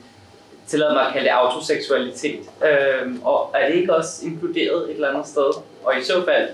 [0.69, 2.39] tillade mig at kalde det autoseksualitet.
[2.39, 5.51] Øhm, og er det ikke også inkluderet et eller andet sted?
[5.83, 6.49] Og i så fald,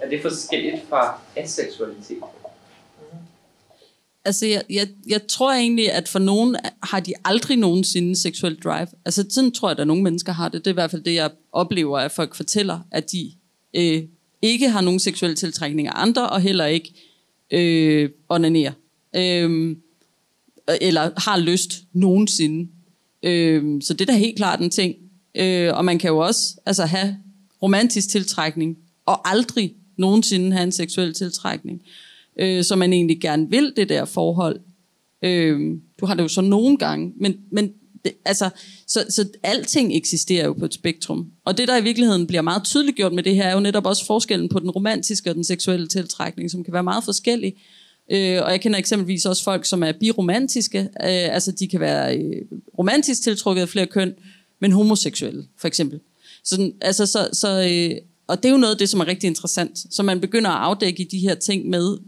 [0.00, 2.22] er det forskelligt fra aseksualitet?
[4.24, 8.86] Altså, jeg, jeg, jeg tror egentlig, at for nogen har de aldrig nogensinde seksuel drive.
[9.04, 10.64] Altså, sådan tror jeg, at nogle mennesker har det.
[10.64, 13.32] Det er i hvert fald det, jeg oplever, at folk fortæller, at de
[13.76, 14.02] øh,
[14.42, 16.94] ikke har nogen seksuel tiltrækning af andre, og heller ikke
[17.50, 18.72] øh, onanerer.
[19.16, 19.76] Øh,
[20.80, 22.70] eller har lyst nogensinde.
[23.24, 24.94] Øh, så det er da helt klart en ting.
[25.34, 27.16] Øh, og man kan jo også altså, have
[27.62, 31.82] romantisk tiltrækning, og aldrig nogensinde have en seksuel tiltrækning
[32.36, 34.60] øh, som man egentlig gerne vil det der forhold.
[35.22, 37.72] Øh, du har det jo så nogle gange, men, men
[38.04, 38.50] det, altså,
[38.86, 41.30] så, så alting eksisterer jo på et spektrum.
[41.44, 43.86] Og det, der i virkeligheden bliver meget tydeligt gjort med det her, er jo netop
[43.86, 47.54] også forskellen på den romantiske og den seksuelle tiltrækning, som kan være meget forskellig.
[48.10, 50.78] Øh, og jeg kender eksempelvis også folk, som er biromantiske.
[50.78, 52.42] Øh, altså, de kan være øh,
[52.78, 54.14] romantisk tiltrukket af flere køn,
[54.60, 56.00] men homoseksuelle, for eksempel.
[56.44, 59.28] Så, altså, så, så, øh, og det er jo noget af det, som er rigtig
[59.28, 59.78] interessant.
[59.90, 61.98] Så man begynder at afdække de her ting med,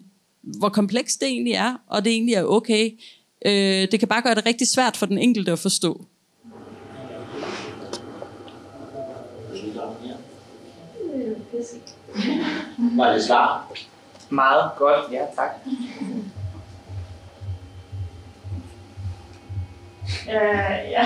[0.42, 2.90] hvor komplekst det egentlig er, og det egentlig er okay.
[3.46, 6.04] Øh, det kan bare gøre det rigtig svært for den enkelte at forstå.
[12.78, 13.72] Var det svar?
[14.30, 15.50] Meget godt, ja tak.
[20.30, 21.04] Øh, ja.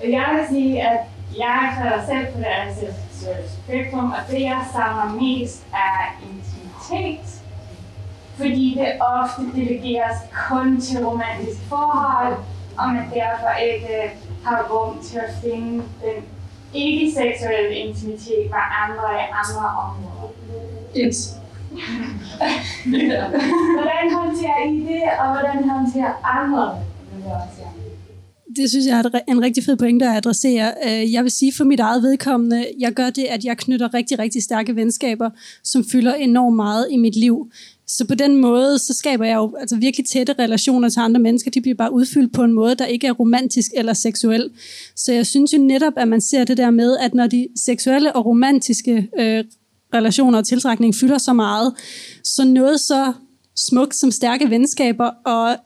[0.00, 1.00] Jeg vil sige, at
[1.38, 7.42] jeg falder selv på det asexuelle spektrum, og det jeg savner mest er intimitet.
[8.36, 10.16] Fordi det ofte delegeres
[10.48, 12.34] kun til romantiske forhold,
[12.78, 14.12] og man derfor ikke
[14.44, 16.24] har rum til at finde den
[16.74, 20.32] ikke-seksuelle intimitet med andre i andre områder.
[20.96, 21.40] Yes.
[23.76, 26.78] Hvordan håndterer I det, og hvordan håndterer andre
[28.56, 28.70] det?
[28.70, 30.72] synes jeg er en rigtig fed pointe at adressere.
[30.86, 34.18] Øh, jeg vil sige for mit eget vedkommende, jeg gør det, at jeg knytter rigtig,
[34.18, 35.30] rigtig stærke venskaber,
[35.64, 37.50] som fylder enormt meget i mit liv.
[37.86, 41.50] Så på den måde, så skaber jeg jo altså virkelig tætte relationer til andre mennesker.
[41.50, 44.50] De bliver bare udfyldt på en måde, der ikke er romantisk eller seksuel.
[44.96, 48.16] Så jeg synes jo netop, at man ser det der med, at når de seksuelle
[48.16, 49.44] og romantiske øh,
[49.94, 51.72] relationer og tiltrækning fylder så meget,
[52.24, 53.12] så noget så
[53.56, 55.56] smukt som stærke venskaber og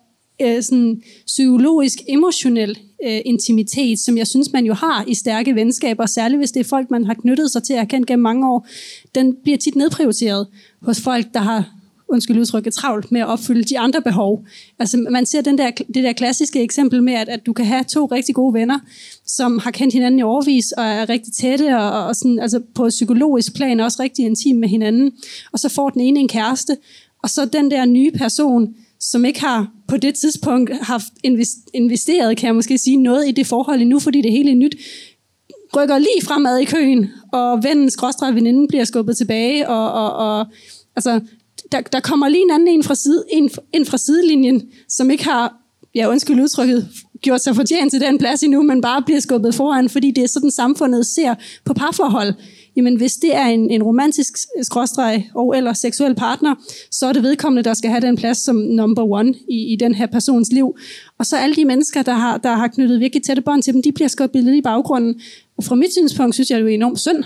[0.42, 6.06] øh, sådan psykologisk, emotionel øh, intimitet, som jeg synes, man jo har i stærke venskaber,
[6.06, 8.66] særligt hvis det er folk, man har knyttet sig til at kendt gennem mange år,
[9.14, 10.46] den bliver tit nedprioriteret
[10.82, 11.70] hos folk, der har
[12.08, 14.44] undskyld udtrykket, travlt med at opfylde de andre behov.
[14.78, 17.84] Altså man ser den der, det der klassiske eksempel med, at, at du kan have
[17.84, 18.78] to rigtig gode venner,
[19.26, 22.86] som har kendt hinanden i overvis og er rigtig tætte og, og sådan, altså på
[22.86, 25.12] et psykologisk plan også rigtig intim med hinanden.
[25.52, 26.76] Og så får den ene en kæreste,
[27.22, 31.12] og så den der nye person, som ikke har på det tidspunkt haft
[31.74, 34.76] investeret, kan jeg måske sige, noget i det forhold endnu, fordi det hele er nyt,
[35.76, 40.46] rykker lige fremad i køen, og vennen, skråstrej veninden, bliver skubbet tilbage, og, og, og
[40.96, 41.20] altså,
[41.72, 45.24] der, der kommer lige en anden en fra, side, en, ind fra sidelinjen, som ikke
[45.24, 45.56] har,
[45.94, 46.88] ja undskyld udtrykket,
[47.24, 50.28] gjort sig fortjent til den plads endnu, men bare bliver skubbet foran, fordi det er
[50.28, 52.34] sådan samfundet ser på parforhold.
[52.76, 56.54] Jamen hvis det er en, en romantisk skråstreg og eller seksuel partner,
[56.90, 59.94] så er det vedkommende, der skal have den plads som number one i, i den
[59.94, 60.76] her persons liv.
[61.18, 63.82] Og så alle de mennesker, der har, der har knyttet virkelig tætte bånd til dem,
[63.82, 65.20] de bliver skubbet lidt i baggrunden.
[65.56, 67.24] Og fra mit synspunkt synes jeg, det er enormt synd.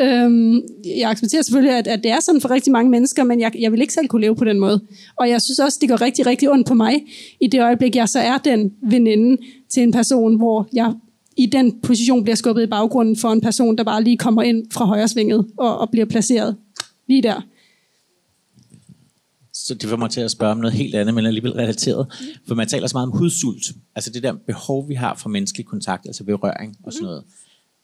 [0.00, 3.52] Øhm, jeg accepterer selvfølgelig, at, at det er sådan for rigtig mange mennesker, men jeg,
[3.58, 4.80] jeg vil ikke selv kunne leve på den måde.
[5.16, 6.94] Og jeg synes også, det går rigtig, rigtig ondt på mig,
[7.40, 10.92] i det øjeblik, jeg så er den veninde til en person, hvor jeg
[11.36, 14.70] i den position bliver skubbet i baggrunden for en person, der bare lige kommer ind
[14.70, 16.56] fra højresvinget og, og bliver placeret
[17.08, 17.46] lige der.
[19.52, 22.06] Så det får mig til at spørge om noget helt andet, men alligevel relateret.
[22.48, 23.64] For man taler så meget om hudsult.
[23.94, 27.24] Altså det der behov, vi har for menneskelig kontakt, altså berøring og sådan noget.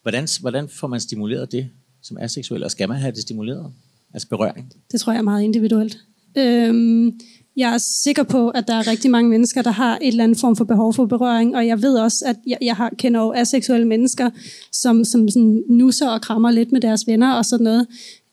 [0.03, 1.71] Hvordan, hvordan får man stimuleret det
[2.05, 3.73] som er seksuelle, og skal man have det stimuleret?
[4.15, 4.73] Altså berøring.
[4.93, 5.99] Det tror jeg er meget individuelt.
[6.39, 7.21] Øhm,
[7.57, 10.39] jeg er sikker på, at der er rigtig mange mennesker, der har et eller andet
[10.39, 13.33] form for behov for berøring, og jeg ved også, at jeg, jeg har, kender jo
[13.33, 14.31] aseksuelle mennesker,
[14.73, 17.87] som, som sådan nusser og krammer lidt med deres venner og sådan noget.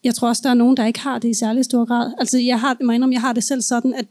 [0.04, 2.12] Jeg tror også, der er nogen, der ikke har det i særlig stor grad.
[2.20, 4.06] Altså, jeg har, jeg, må indrømme, jeg har det selv sådan, at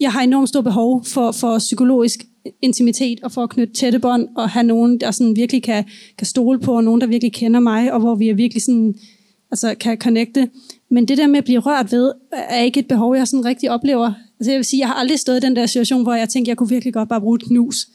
[0.00, 2.26] jeg har enormt stort behov for, for psykologisk
[2.62, 5.84] intimitet og for at knytte tætte bånd og have nogen, der sådan virkelig kan,
[6.18, 8.94] kan stole på, og nogen, der virkelig kender mig, og hvor vi er virkelig sådan,
[9.50, 10.48] altså kan connecte.
[10.90, 13.70] Men det der med at blive rørt ved, er ikke et behov, jeg sådan rigtig
[13.70, 14.12] oplever.
[14.40, 16.48] Altså jeg vil sige, jeg har aldrig stået i den der situation, hvor jeg tænkte,
[16.48, 17.86] jeg kunne virkelig godt bare bruge et knus.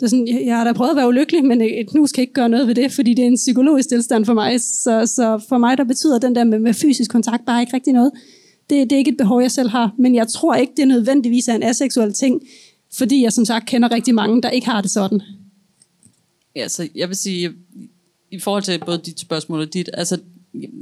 [0.00, 2.32] Det er sådan, jeg, har da prøvet at være ulykkelig, men et knus kan ikke
[2.32, 4.60] gøre noget ved det, fordi det er en psykologisk tilstand for mig.
[4.60, 7.92] Så, så for mig, der betyder den der med, med fysisk kontakt bare ikke rigtig
[7.92, 8.10] noget.
[8.70, 10.86] Det, det er ikke et behov, jeg selv har, men jeg tror ikke, det er
[10.86, 12.42] nødvendigvis er en aseksuel ting,
[12.94, 15.22] fordi jeg som sagt kender rigtig mange, der ikke har det sådan.
[16.56, 17.52] Ja, så jeg vil sige,
[18.30, 20.18] i forhold til både dit spørgsmål og dit, altså,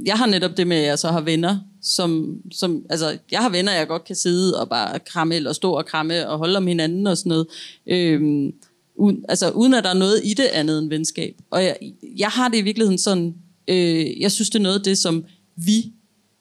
[0.05, 3.49] jeg har netop det med, at jeg så har venner, som, som altså, jeg har
[3.49, 6.67] venner, jeg godt kan sidde og bare kramme, eller stå og kramme og holde om
[6.67, 7.47] hinanden og sådan noget,
[7.87, 8.53] øhm,
[8.95, 11.35] uden, altså, uden at der er noget i det andet end venskab.
[11.49, 11.77] Og jeg,
[12.17, 13.35] jeg har det i virkeligheden sådan,
[13.67, 15.25] øh, jeg synes, det er noget af det, som
[15.55, 15.91] vi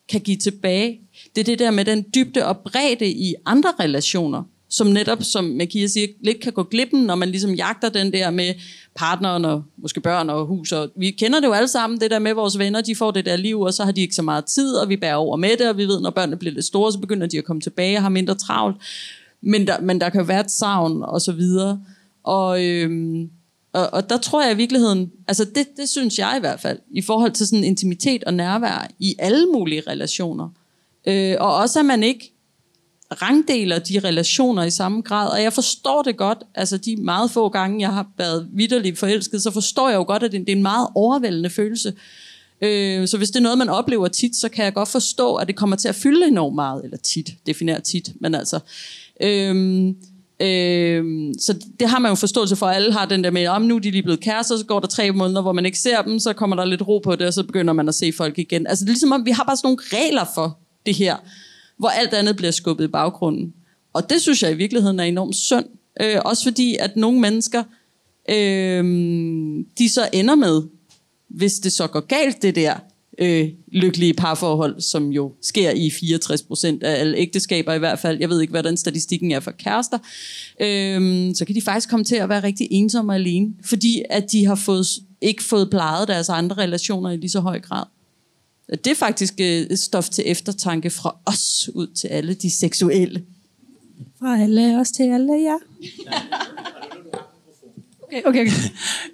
[0.09, 1.01] kan give tilbage.
[1.34, 5.45] Det er det der med den dybde og bredde i andre relationer, som netop, som
[5.45, 8.55] Makia siger, lidt kan gå glippen, når man ligesom jagter den der med
[8.95, 10.73] partneren og måske børn og hus.
[10.73, 13.27] Og vi kender det jo alle sammen, det der med vores venner, de får det
[13.27, 15.57] der liv, og så har de ikke så meget tid, og vi bærer over med
[15.59, 17.97] det, og vi ved, når børnene bliver lidt store, så begynder de at komme tilbage
[17.97, 18.77] og har mindre travlt.
[19.41, 21.81] Men der, men der kan jo være et savn, og så videre.
[22.25, 23.31] Og, øhm,
[23.73, 26.79] og, og der tror jeg i virkeligheden, altså det, det synes jeg i hvert fald,
[26.91, 30.49] i forhold til sådan intimitet og nærvær i alle mulige relationer.
[31.07, 32.33] Øh, og også at man ikke
[33.12, 35.28] rangdeler de relationer i samme grad.
[35.30, 39.42] Og jeg forstår det godt, altså de meget få gange, jeg har været vidderligt forelsket,
[39.42, 41.92] så forstår jeg jo godt, at det, det er en meget overvældende følelse.
[42.61, 45.46] Øh, så hvis det er noget, man oplever tit, så kan jeg godt forstå, at
[45.46, 48.58] det kommer til at fylde enormt meget, eller tit, defineret tit, men altså...
[49.22, 49.94] Øh,
[50.42, 51.04] Øh,
[51.38, 53.80] så det har man jo forståelse for, alle har den der med, om nu er
[53.80, 56.32] de lige blevet kærester, så går der tre måneder, hvor man ikke ser dem, så
[56.32, 58.66] kommer der lidt ro på det, og så begynder man at se folk igen.
[58.66, 61.16] Altså det er ligesom om, vi har bare sådan nogle regler for det her,
[61.81, 63.53] hvor alt andet bliver skubbet i baggrunden.
[63.93, 65.66] Og det synes jeg i virkeligheden er enormt synd.
[66.01, 67.62] Øh, også fordi, at nogle mennesker,
[68.31, 68.85] øh,
[69.78, 70.62] de så ender med,
[71.28, 72.74] hvis det så går galt det der,
[73.18, 78.18] øh, lykkelige parforhold, som jo sker i 64 procent af alle ægteskaber i hvert fald.
[78.20, 79.99] Jeg ved ikke, hvad den statistikken er for kærester.
[80.61, 84.33] Øh, så kan de faktisk komme til at være rigtig ensomme og alene, fordi at
[84.33, 84.87] de har fået,
[85.20, 87.85] ikke fået plejet deres andre relationer i lige så høj grad.
[88.71, 93.25] Det er faktisk øh, stof til eftertanke fra os ud til alle de seksuelle.
[94.18, 95.57] Fra alle os til alle, ja.
[98.03, 98.51] Okay, okay, okay.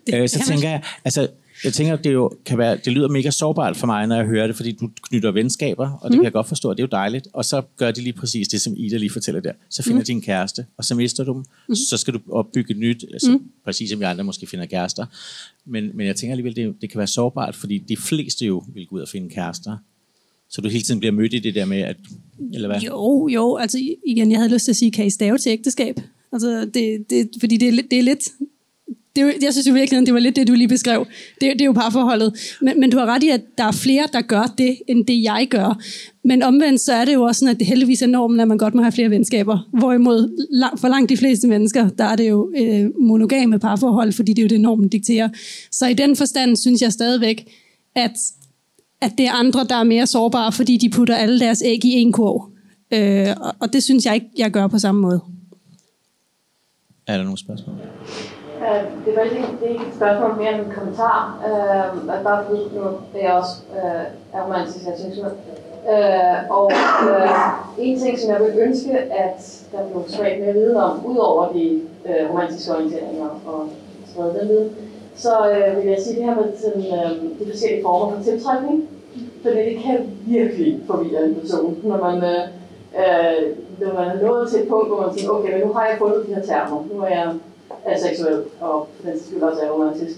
[0.07, 1.29] Det, øh, så tænker jeg, altså
[1.67, 4.47] jeg tænker, det jo kan være, det lyder mega sårbart for mig, når jeg hører
[4.47, 6.19] det, fordi du knytter venskaber, og det mm.
[6.19, 7.29] kan jeg godt forstå, og det er jo dejligt.
[7.33, 9.53] Og så gør de lige præcis det, som Ida lige fortæller der.
[9.71, 10.05] Så finder mm.
[10.05, 11.45] de en kæreste, og så mister du dem.
[11.69, 11.75] Mm.
[11.75, 13.43] Så skal du opbygge et nyt, altså, mm.
[13.64, 15.07] præcis som vi andre måske finder kærester.
[15.64, 18.87] Men, men jeg tænker alligevel, det, det kan være sårbart, fordi de fleste jo vil
[18.87, 19.77] gå ud og finde kærester.
[20.51, 21.97] Så du hele tiden bliver mødt i det der med, at,
[22.55, 22.81] eller hvad?
[22.81, 26.01] Jo, jo, altså igen, jeg havde lyst til at sige, kan I stave til ægteskab?
[26.33, 28.29] Altså, det, det, fordi det er, det er lidt,
[29.17, 31.07] det, jeg synes jo virkelig, det var lidt det, du lige beskrev.
[31.41, 32.57] Det, det er jo parforholdet.
[32.61, 35.23] Men, men du har ret i, at der er flere, der gør det, end det
[35.23, 35.83] jeg gør.
[36.25, 38.59] Men omvendt så er det jo også sådan, at det heldigvis er normen, at man
[38.59, 39.69] godt må have flere venskaber.
[39.79, 44.33] Hvorimod lang, for langt de fleste mennesker, der er det jo øh, monogame parforhold, fordi
[44.33, 45.29] det er jo det, normen dikterer.
[45.71, 47.53] Så i den forstand synes jeg stadigvæk,
[47.95, 48.17] at,
[49.01, 51.93] at det er andre, der er mere sårbare, fordi de putter alle deres æg i
[51.93, 52.51] en kurv.
[52.91, 55.21] Øh, og, og det synes jeg ikke, jeg gør på samme måde.
[57.07, 57.77] Er der nogle spørgsmål?
[58.65, 61.19] Øh, det var ikke, det er ikke et spørgsmål, mere end en kommentar.
[61.47, 62.83] Uh, bare fordi nu
[63.15, 65.33] er jeg også øh, er romantisk og seksuel.
[65.93, 66.73] Øh, og
[67.09, 67.31] øh,
[67.79, 71.81] en ting, som jeg vil ønske, at der blev spredt mere viden om, udover de
[72.09, 73.69] øh, romantiske orienteringer og
[74.11, 74.71] spredt den viden,
[75.17, 78.89] så øh, vil jeg sige det her med til, øh, de forskellige former for tiltrækning.
[79.43, 82.43] For det kan virkelig forvirre en person, når man, øh,
[83.01, 85.87] øh, når man er nået til et punkt, hvor man siger, okay, men nu har
[85.87, 86.85] jeg fundet de her termer.
[86.93, 87.33] Nu er jeg
[87.87, 90.16] er seksuel, og for den skyld også er romantisk.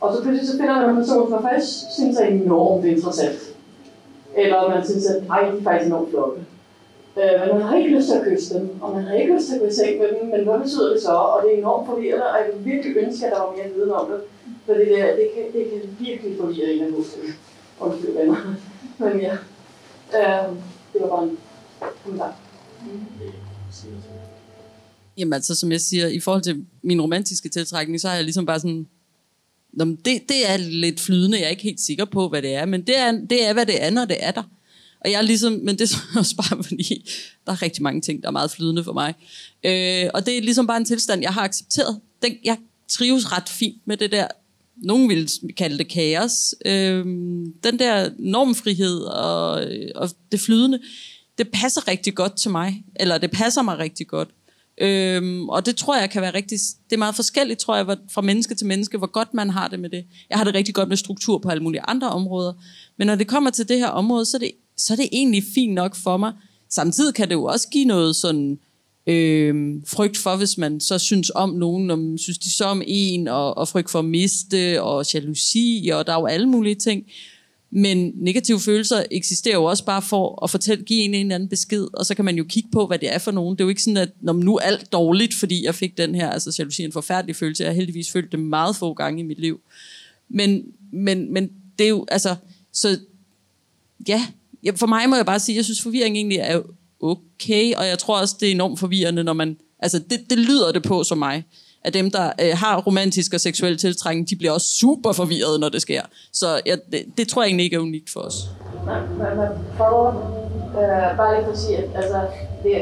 [0.00, 3.38] Og så pludselig så finder man en person, som faktisk synes er enormt interessant.
[4.36, 6.40] Eller man synes, at ej, de er faktisk enormt flotte.
[7.16, 9.46] Øh, men man har ikke lyst til at kysse dem, og man har ikke lyst
[9.46, 11.12] til at gå i seng med dem, men hvad betyder det så?
[11.12, 13.90] Og det er enormt forvirrende, og jeg vil virkelig ønske, at der var mere viden
[13.90, 14.20] om det.
[14.66, 17.34] For det, der, det, kan, det kan virkelig forvirre en af hovedstykket.
[17.80, 18.36] Undskyld, venner.
[18.98, 19.32] Men ja,
[20.18, 20.48] øh,
[20.92, 21.38] det var bare en
[22.04, 22.34] kommentar.
[22.82, 24.13] Mm.
[25.16, 28.46] Jamen altså, som jeg siger, i forhold til min romantiske tiltrækning, så er jeg ligesom
[28.46, 28.86] bare sådan,
[29.78, 32.82] det, det er lidt flydende, jeg er ikke helt sikker på, hvad det er, men
[32.82, 34.42] det er, det er, hvad det er, når det er der.
[35.04, 37.10] Og jeg er ligesom, men det er også bare fordi,
[37.46, 39.14] der er rigtig mange ting, der er meget flydende for mig.
[39.64, 42.00] Øh, og det er ligesom bare en tilstand, jeg har accepteret.
[42.22, 42.56] Den, jeg
[42.88, 44.26] trives ret fint med det der,
[44.76, 46.54] nogen vil kalde det kaos.
[46.66, 47.06] Øh,
[47.64, 50.80] den der normfrihed og, øh, og det flydende,
[51.38, 54.28] det passer rigtig godt til mig, eller det passer mig rigtig godt.
[54.80, 56.58] Øhm, og det tror jeg kan være rigtig,
[56.90, 59.80] det er meget forskelligt, tror jeg, fra menneske til menneske, hvor godt man har det
[59.80, 60.04] med det.
[60.30, 62.52] Jeg har det rigtig godt med struktur på alle mulige andre områder,
[62.98, 65.44] men når det kommer til det her område, så er det, så er det egentlig
[65.54, 66.32] fint nok for mig.
[66.70, 68.58] Samtidig kan det jo også give noget sådan
[69.06, 73.28] øh, frygt for, hvis man så synes om nogen, om synes de så om en,
[73.28, 77.02] og, og frygt for at miste, og jalousi, og der er jo alle mulige ting.
[77.76, 81.48] Men negative følelser eksisterer jo også bare for at fortælle, give en en eller anden
[81.48, 83.56] besked, og så kan man jo kigge på, hvad det er for nogen.
[83.56, 86.14] Det er jo ikke sådan, at når nu er alt dårligt, fordi jeg fik den
[86.14, 87.62] her, altså jalousi er en forfærdelig følelse.
[87.62, 89.60] Jeg har heldigvis følt det meget få gange i mit liv.
[90.28, 90.62] Men,
[90.92, 92.36] men, men det er jo, altså,
[92.72, 92.98] så
[94.08, 94.26] ja,
[94.76, 96.62] for mig må jeg bare sige, jeg synes forvirring egentlig er
[97.00, 100.72] okay, og jeg tror også, det er enormt forvirrende, når man, altså det, det lyder
[100.72, 101.44] det på som mig
[101.84, 105.68] af dem, der øh, har romantisk og seksuel tiltrækning, de bliver også super forvirrede, når
[105.68, 106.02] det sker.
[106.32, 108.36] Så ja, det, det tror jeg egentlig ikke er unikt for os.
[108.86, 110.08] Man, man, man prøver
[110.80, 112.20] øh, bare lige for at sige, at altså,
[112.62, 112.72] det,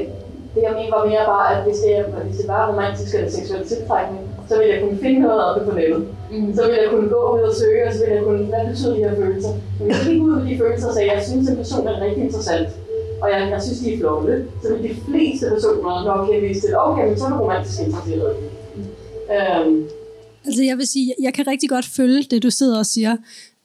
[0.54, 1.94] det jeg mener var mere bare, at hvis det,
[2.26, 5.62] hvis det var romantisk eller seksuel tiltrækning, så ville jeg kunne finde noget af det
[5.68, 6.02] på nettet.
[6.32, 6.54] Mm.
[6.56, 8.94] Så ville jeg kunne gå ud og søge, og så ville jeg kunne, hvad betyder
[8.96, 9.52] de her følelser?
[9.78, 11.58] Men hvis jeg gik ud med de følelser og sagde, at jeg synes, at en
[11.62, 12.68] person er rigtig interessant,
[13.22, 16.72] og jeg, jeg synes, de er flotte, så ville de fleste personer nok henvise til,
[16.88, 18.34] okay, men så er du romantisk interesseret.
[19.30, 19.84] Øhm.
[20.44, 23.16] Altså jeg vil sige, jeg kan rigtig godt følge det, du sidder og siger.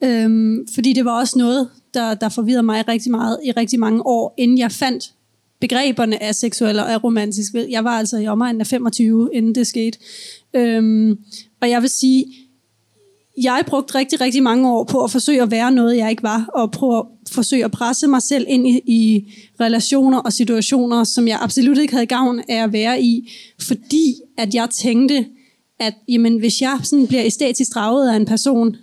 [0.04, 4.06] Øhm, fordi det var også noget, der, der forvirrede mig rigtig meget i rigtig mange
[4.06, 5.14] år, inden jeg fandt
[5.60, 7.54] begreberne af seksuel og romantisk.
[7.70, 10.00] Jeg var altså i omegnen af 25, inden det skete.
[10.54, 11.20] Øhm,
[11.62, 12.26] og jeg vil sige,
[13.42, 16.50] jeg brugte rigtig, rigtig mange år på at forsøge at være noget, jeg ikke var,
[16.54, 21.28] og prøve at forsøge at presse mig selv ind i, i relationer og situationer, som
[21.28, 25.26] jeg absolut ikke havde gavn af at være i, fordi at jeg tænkte,
[25.80, 28.76] at jamen, hvis jeg sådan bliver æstetisk draget af en person,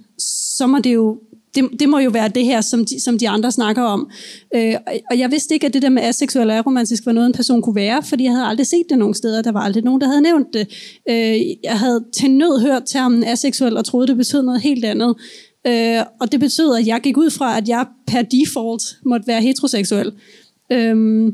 [0.56, 1.18] så må det jo
[1.54, 4.10] det, det må jo være det her, som de, som de andre snakker om.
[4.54, 4.74] Øh,
[5.10, 7.62] og jeg vidste ikke, at det der med aseksuel og aromantisk var noget, en person
[7.62, 9.42] kunne være, fordi jeg havde aldrig set det nogen steder.
[9.42, 10.68] Der var aldrig nogen, der havde nævnt det.
[11.08, 15.14] Øh, jeg havde til nød hørt termen aseksuel og troede, det betød noget helt andet.
[15.66, 19.42] Øh, og det betød, at jeg gik ud fra, at jeg per default måtte være
[19.42, 20.12] heteroseksuel.
[20.72, 21.26] Øh,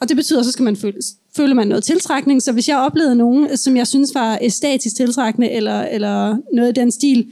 [0.00, 0.98] og det betyder, at så skal man føle,
[1.36, 2.42] føler man noget tiltrækning.
[2.42, 6.68] Så hvis jeg oplevede nogen, øh, som jeg synes var æstetisk tiltrækkende, eller, eller noget
[6.68, 7.26] i den stil,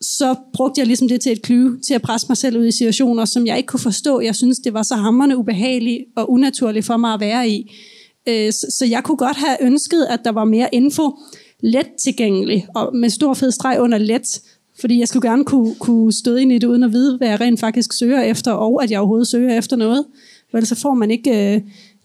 [0.00, 2.70] så brugte jeg ligesom det til et klyve, til at presse mig selv ud i
[2.70, 4.20] situationer, som jeg ikke kunne forstå.
[4.20, 7.72] Jeg synes, det var så hammerende ubehageligt og unaturligt for mig at være i.
[8.28, 11.18] Øh, så jeg kunne godt have ønsket, at der var mere info
[11.60, 14.40] let tilgængelig, og med stor fed streg under let,
[14.80, 17.40] fordi jeg skulle gerne kunne, kunne støde ind i det, uden at vide, hvad jeg
[17.40, 20.04] rent faktisk søger efter, og at jeg overhovedet søger efter noget.
[20.50, 21.60] For ellers så får man ikke øh,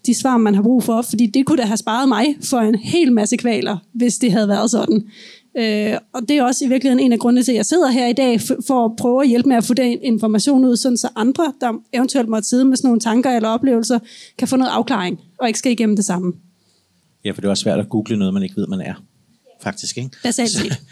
[0.06, 2.74] de svar, man har brug for, fordi det kunne da have sparet mig for en
[2.74, 5.08] hel masse kvaler, hvis det havde været sådan.
[5.58, 8.06] Øh, og det er også i virkeligheden en af grundene til, at jeg sidder her
[8.06, 11.08] i dag, for at prøve at hjælpe med at få den information ud, sådan så
[11.16, 13.98] andre, der eventuelt måtte sidde med sådan nogle tanker eller oplevelser,
[14.38, 16.32] kan få noget afklaring, og ikke skal igennem det samme.
[17.24, 18.94] Ja, for det er også svært at google noget, man ikke ved, man er.
[19.60, 20.10] Faktisk, ikke?
[20.22, 20.80] Basalt set.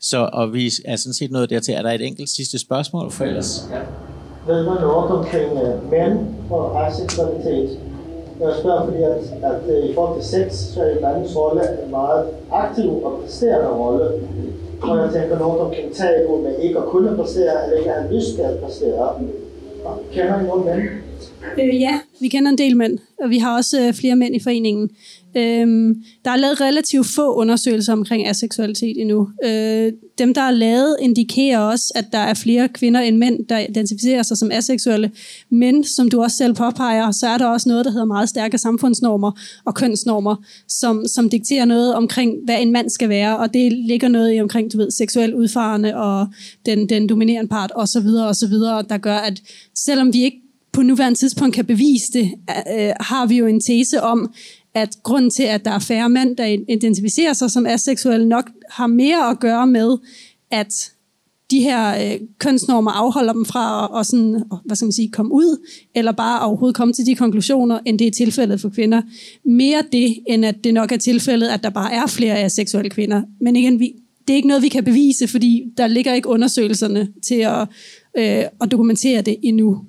[0.00, 1.74] Så, og vi er sådan set nået dertil.
[1.74, 3.68] Er der et enkelt sidste spørgsmål for ellers?
[3.70, 3.78] Ja.
[4.46, 6.18] Ved man noget omkring uh, mænd
[6.50, 6.76] og
[8.40, 11.62] når Jeg spørger, fordi at, at at i forhold til sex, så er mandens rolle
[11.84, 14.04] en meget aktiv og præsterende rolle.
[14.82, 18.14] Og jeg tænker noget omkring tabu med ikke at kunne præstere, eller ikke at have
[18.14, 19.22] lyst til at præstere.
[20.12, 20.80] Kender I nogen mænd?
[21.58, 24.40] Øh, ja, vi kender en del mænd, og vi har også øh, flere mænd i
[24.42, 24.90] foreningen.
[25.36, 29.28] Øhm, der er lavet relativt få undersøgelser omkring aseksualitet endnu.
[29.44, 33.58] Øh, dem, der er lavet, indikerer også, at der er flere kvinder end mænd, der
[33.58, 35.10] identificerer sig som aseksuelle.
[35.50, 38.58] Men som du også selv påpeger, så er der også noget, der hedder meget stærke
[38.58, 39.32] samfundsnormer
[39.64, 40.36] og kønsnormer,
[40.68, 43.38] som, som dikterer noget omkring, hvad en mand skal være.
[43.38, 46.26] Og det ligger noget i omkring, du ved, seksuel udfarende og
[46.66, 48.06] den, den dominerende part osv.
[48.06, 48.54] osv.,
[48.88, 49.42] der gør, at
[49.74, 50.40] selvom vi ikke
[50.76, 54.32] på nuværende tidspunkt kan bevise det, øh, har vi jo en tese om,
[54.76, 58.86] at grunden til, at der er færre mænd, der identificerer sig som aseksuelle, nok har
[58.86, 59.96] mere at gøre med,
[60.50, 60.92] at
[61.50, 65.32] de her øh, kønsnormer afholder dem fra at, og sådan, hvad skal man sige, komme
[65.32, 69.02] ud, eller bare overhovedet komme til de konklusioner, end det er tilfældet for kvinder.
[69.44, 73.22] Mere det, end at det nok er tilfældet, at der bare er flere aseksuelle kvinder.
[73.40, 73.92] Men igen, vi,
[74.28, 77.60] det er ikke noget, vi kan bevise, fordi der ligger ikke undersøgelserne til at,
[78.18, 79.84] øh, at dokumentere det endnu.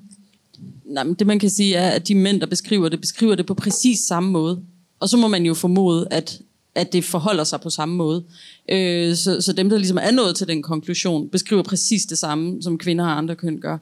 [0.85, 3.45] Nej, men det man kan sige er, at de mænd, der beskriver det, beskriver det
[3.45, 4.61] på præcis samme måde.
[4.99, 6.41] Og så må man jo formode, at,
[6.75, 8.23] at det forholder sig på samme måde.
[8.69, 12.63] Øh, så, så dem, der ligesom er nået til den konklusion, beskriver præcis det samme,
[12.63, 13.77] som kvinder og andre køn gør.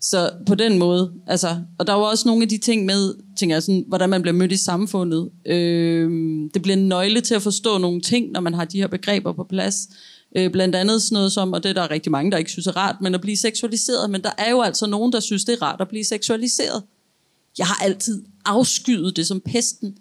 [0.00, 3.56] Så på den måde, altså, og der var også nogle af de ting med, tænker
[3.56, 5.30] jeg sådan, hvordan man bliver mødt i samfundet.
[5.46, 6.10] Øh,
[6.54, 9.32] det bliver en nøgle til at forstå nogle ting, når man har de her begreber
[9.32, 9.88] på plads.
[10.36, 12.66] Øh, blandt andet sådan noget som, og det er der rigtig mange, der ikke synes
[12.66, 14.10] er rart, men at blive seksualiseret.
[14.10, 16.82] Men der er jo altså nogen, der synes, det er rart at blive seksualiseret.
[17.58, 19.96] Jeg har altid afskyet det som pesten.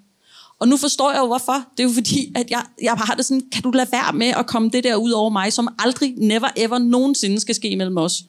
[0.63, 1.65] Og nu forstår jeg jo, hvorfor.
[1.77, 4.27] Det er jo fordi, at jeg, jeg har det sådan, kan du lade være med
[4.27, 7.97] at komme det der ud over mig, som aldrig, never ever, nogensinde skal ske mellem
[7.97, 8.23] os.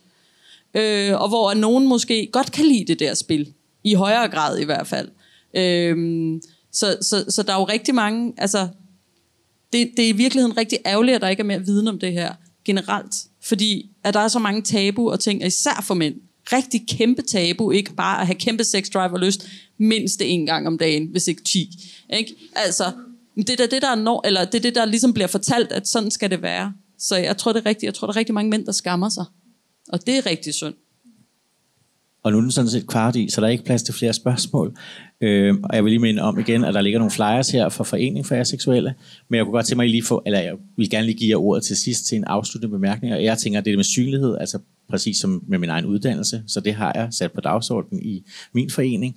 [0.75, 3.53] Øh, og hvor nogen måske godt kan lide det der spil.
[3.85, 5.09] I højere grad i hvert fald.
[5.55, 5.97] Øh,
[6.73, 8.69] så, så, så der er jo rigtig mange, altså,
[9.73, 12.13] det, det er i virkeligheden rigtig ærgerligt, at der ikke er mere viden om det
[12.13, 13.15] her generelt.
[13.43, 16.15] Fordi at der er så mange tabu og ting, især for mænd.
[16.53, 20.67] Rigtig kæmpe tabu, ikke bare at have kæmpe sex drive og lyst, mindst en gang
[20.67, 21.71] om dagen, hvis ikke 10.
[22.17, 22.35] Ikke?
[22.57, 22.85] Altså,
[23.37, 25.89] det er det, der er når, eller det er det, der ligesom bliver fortalt, at
[25.89, 26.73] sådan skal det være.
[26.99, 27.85] Så jeg tror, det er rigtigt.
[27.85, 29.25] Jeg tror, der er rigtig mange mænd, der skammer sig.
[29.89, 30.75] Og det er rigtig synd.
[32.23, 34.13] Og nu er den sådan set kvart i, så der er ikke plads til flere
[34.13, 34.77] spørgsmål.
[35.21, 37.85] Øh, og jeg vil lige minde om igen, at der ligger nogle flyers her for
[37.85, 38.95] Forening for Aseksuelle,
[39.29, 41.37] men jeg kunne godt tænke mig lige få, eller jeg vil gerne lige give jer
[41.37, 44.37] ordet til sidst til en afsluttende bemærkning, og jeg tænker, at det er med synlighed,
[44.41, 48.25] altså præcis som med min egen uddannelse, så det har jeg sat på dagsordenen i
[48.53, 49.17] min forening.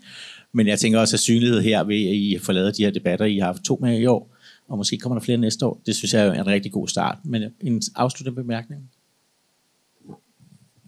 [0.53, 3.25] Men jeg tænker også, at synlighed her ved, at I får lavet de her debatter,
[3.25, 4.35] I har haft to med i år,
[4.67, 5.81] og måske kommer der flere næste år.
[5.85, 7.17] Det synes jeg er en rigtig god start.
[7.25, 8.81] Men en afsluttende bemærkning?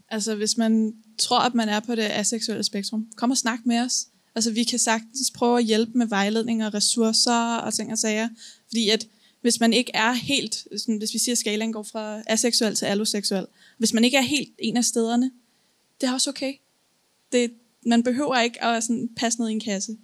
[0.10, 3.80] Altså, hvis man tror, at man er på det aseksuelle spektrum, kom og snak med
[3.80, 4.08] os.
[4.36, 8.30] Altså, vi kan sagtens prøve at hjælpe med vejledning og ressourcer og ting og sager.
[8.68, 9.08] Fordi at
[9.42, 12.86] hvis man ikke er helt, sådan, hvis vi siger, at skalaen går fra aseksuel til
[12.86, 13.46] alloseksuel,
[13.80, 15.32] hvis man ikke er helt en af stederne,
[16.02, 16.54] det er også okay.
[17.32, 17.52] Det,
[17.86, 19.98] man behøver ikke at sådan, passe ned i en kasse.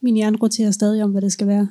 [0.00, 1.68] Min hjerne roterer stadig om, hvad det skal være.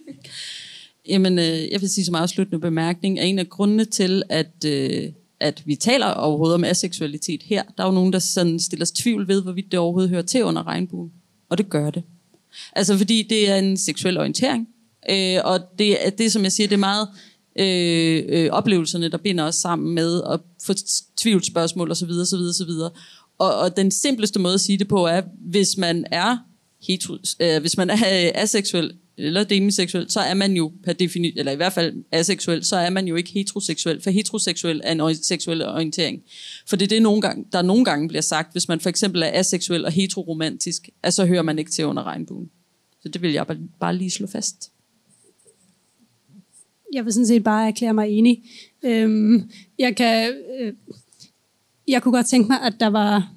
[1.08, 5.12] Jamen, øh, jeg vil sige som afsluttende bemærkning, at en af grundene til, at, øh,
[5.40, 8.96] at vi taler overhovedet om aseksualitet her, der er jo nogen, der sådan stiller sig
[8.96, 11.12] tvivl ved, hvorvidt det overhovedet hører til under regnbuen.
[11.48, 12.02] Og det gør det.
[12.72, 14.68] Altså fordi det er en seksuel orientering,
[15.10, 17.08] øh, og det, det, som jeg siger, det er meget
[17.58, 20.72] øh, øh, oplevelserne, der binder os sammen med at få
[21.20, 22.10] tvivlsspørgsmål osv.
[22.10, 22.70] osv., osv.
[23.38, 26.36] Og, og den simpleste måde at sige det på er, hvis man er
[26.88, 31.38] hetero, øh, hvis man er øh, aseksuel eller demiseksuel, så er man jo per definition,
[31.38, 35.14] eller i hvert fald aseksuel, så er man jo ikke heteroseksuel, for heteroseksuel er en
[35.14, 36.22] seksuel orientering.
[36.66, 39.22] For det er det, nogle gange, der nogle gange bliver sagt, hvis man for eksempel
[39.22, 42.50] er aseksuel og heteroromantisk, at så hører man ikke til under regnbuen.
[43.02, 44.70] Så det vil jeg bare, bare lige slå fast.
[46.92, 48.42] Jeg vil sådan set bare erklære mig enig.
[48.84, 49.42] Øhm,
[49.78, 50.32] jeg kan...
[50.60, 50.72] Øh,
[51.88, 53.32] jeg kunne godt tænke mig, at der var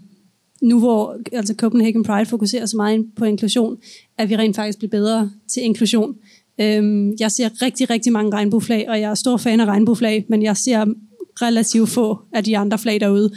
[0.62, 3.78] nu hvor altså Copenhagen Pride fokuserer så meget på inklusion,
[4.18, 6.16] at vi rent faktisk bliver bedre til inklusion.
[6.62, 10.44] Øhm, jeg ser rigtig, rigtig mange regnbueflag, og jeg er stor fan af regnbueflag, men
[10.44, 10.86] jeg ser
[11.42, 13.32] relativt få af de andre flag derude.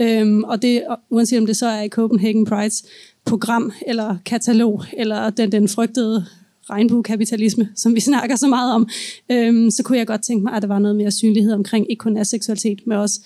[0.00, 2.84] Øhm, og det, uanset om det så er i Copenhagen Prides
[3.24, 6.26] program, eller katalog, eller den, den frygtede
[6.70, 8.88] regnbuekapitalisme, som vi snakker så meget om,
[9.30, 12.00] øhm, så kunne jeg godt tænke mig, at der var noget mere synlighed omkring ikke
[12.00, 13.20] kun aseksualitet, seksualitet, men også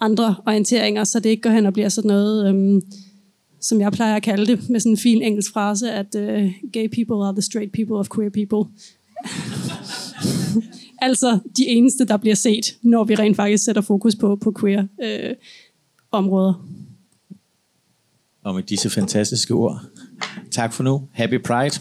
[0.00, 2.82] andre orienteringer, så det ikke går hen og bliver sådan noget, øhm,
[3.60, 6.88] som jeg plejer at kalde det, med sådan en fin engelsk frase, at øh, gay
[6.88, 8.72] people are the straight people of queer people.
[11.08, 14.86] altså de eneste, der bliver set, når vi rent faktisk sætter fokus på, på queer
[15.02, 15.34] øh,
[16.12, 16.66] områder.
[18.44, 19.80] Og med disse fantastiske ord,
[20.50, 21.08] tak for nu.
[21.12, 21.80] Happy Pride.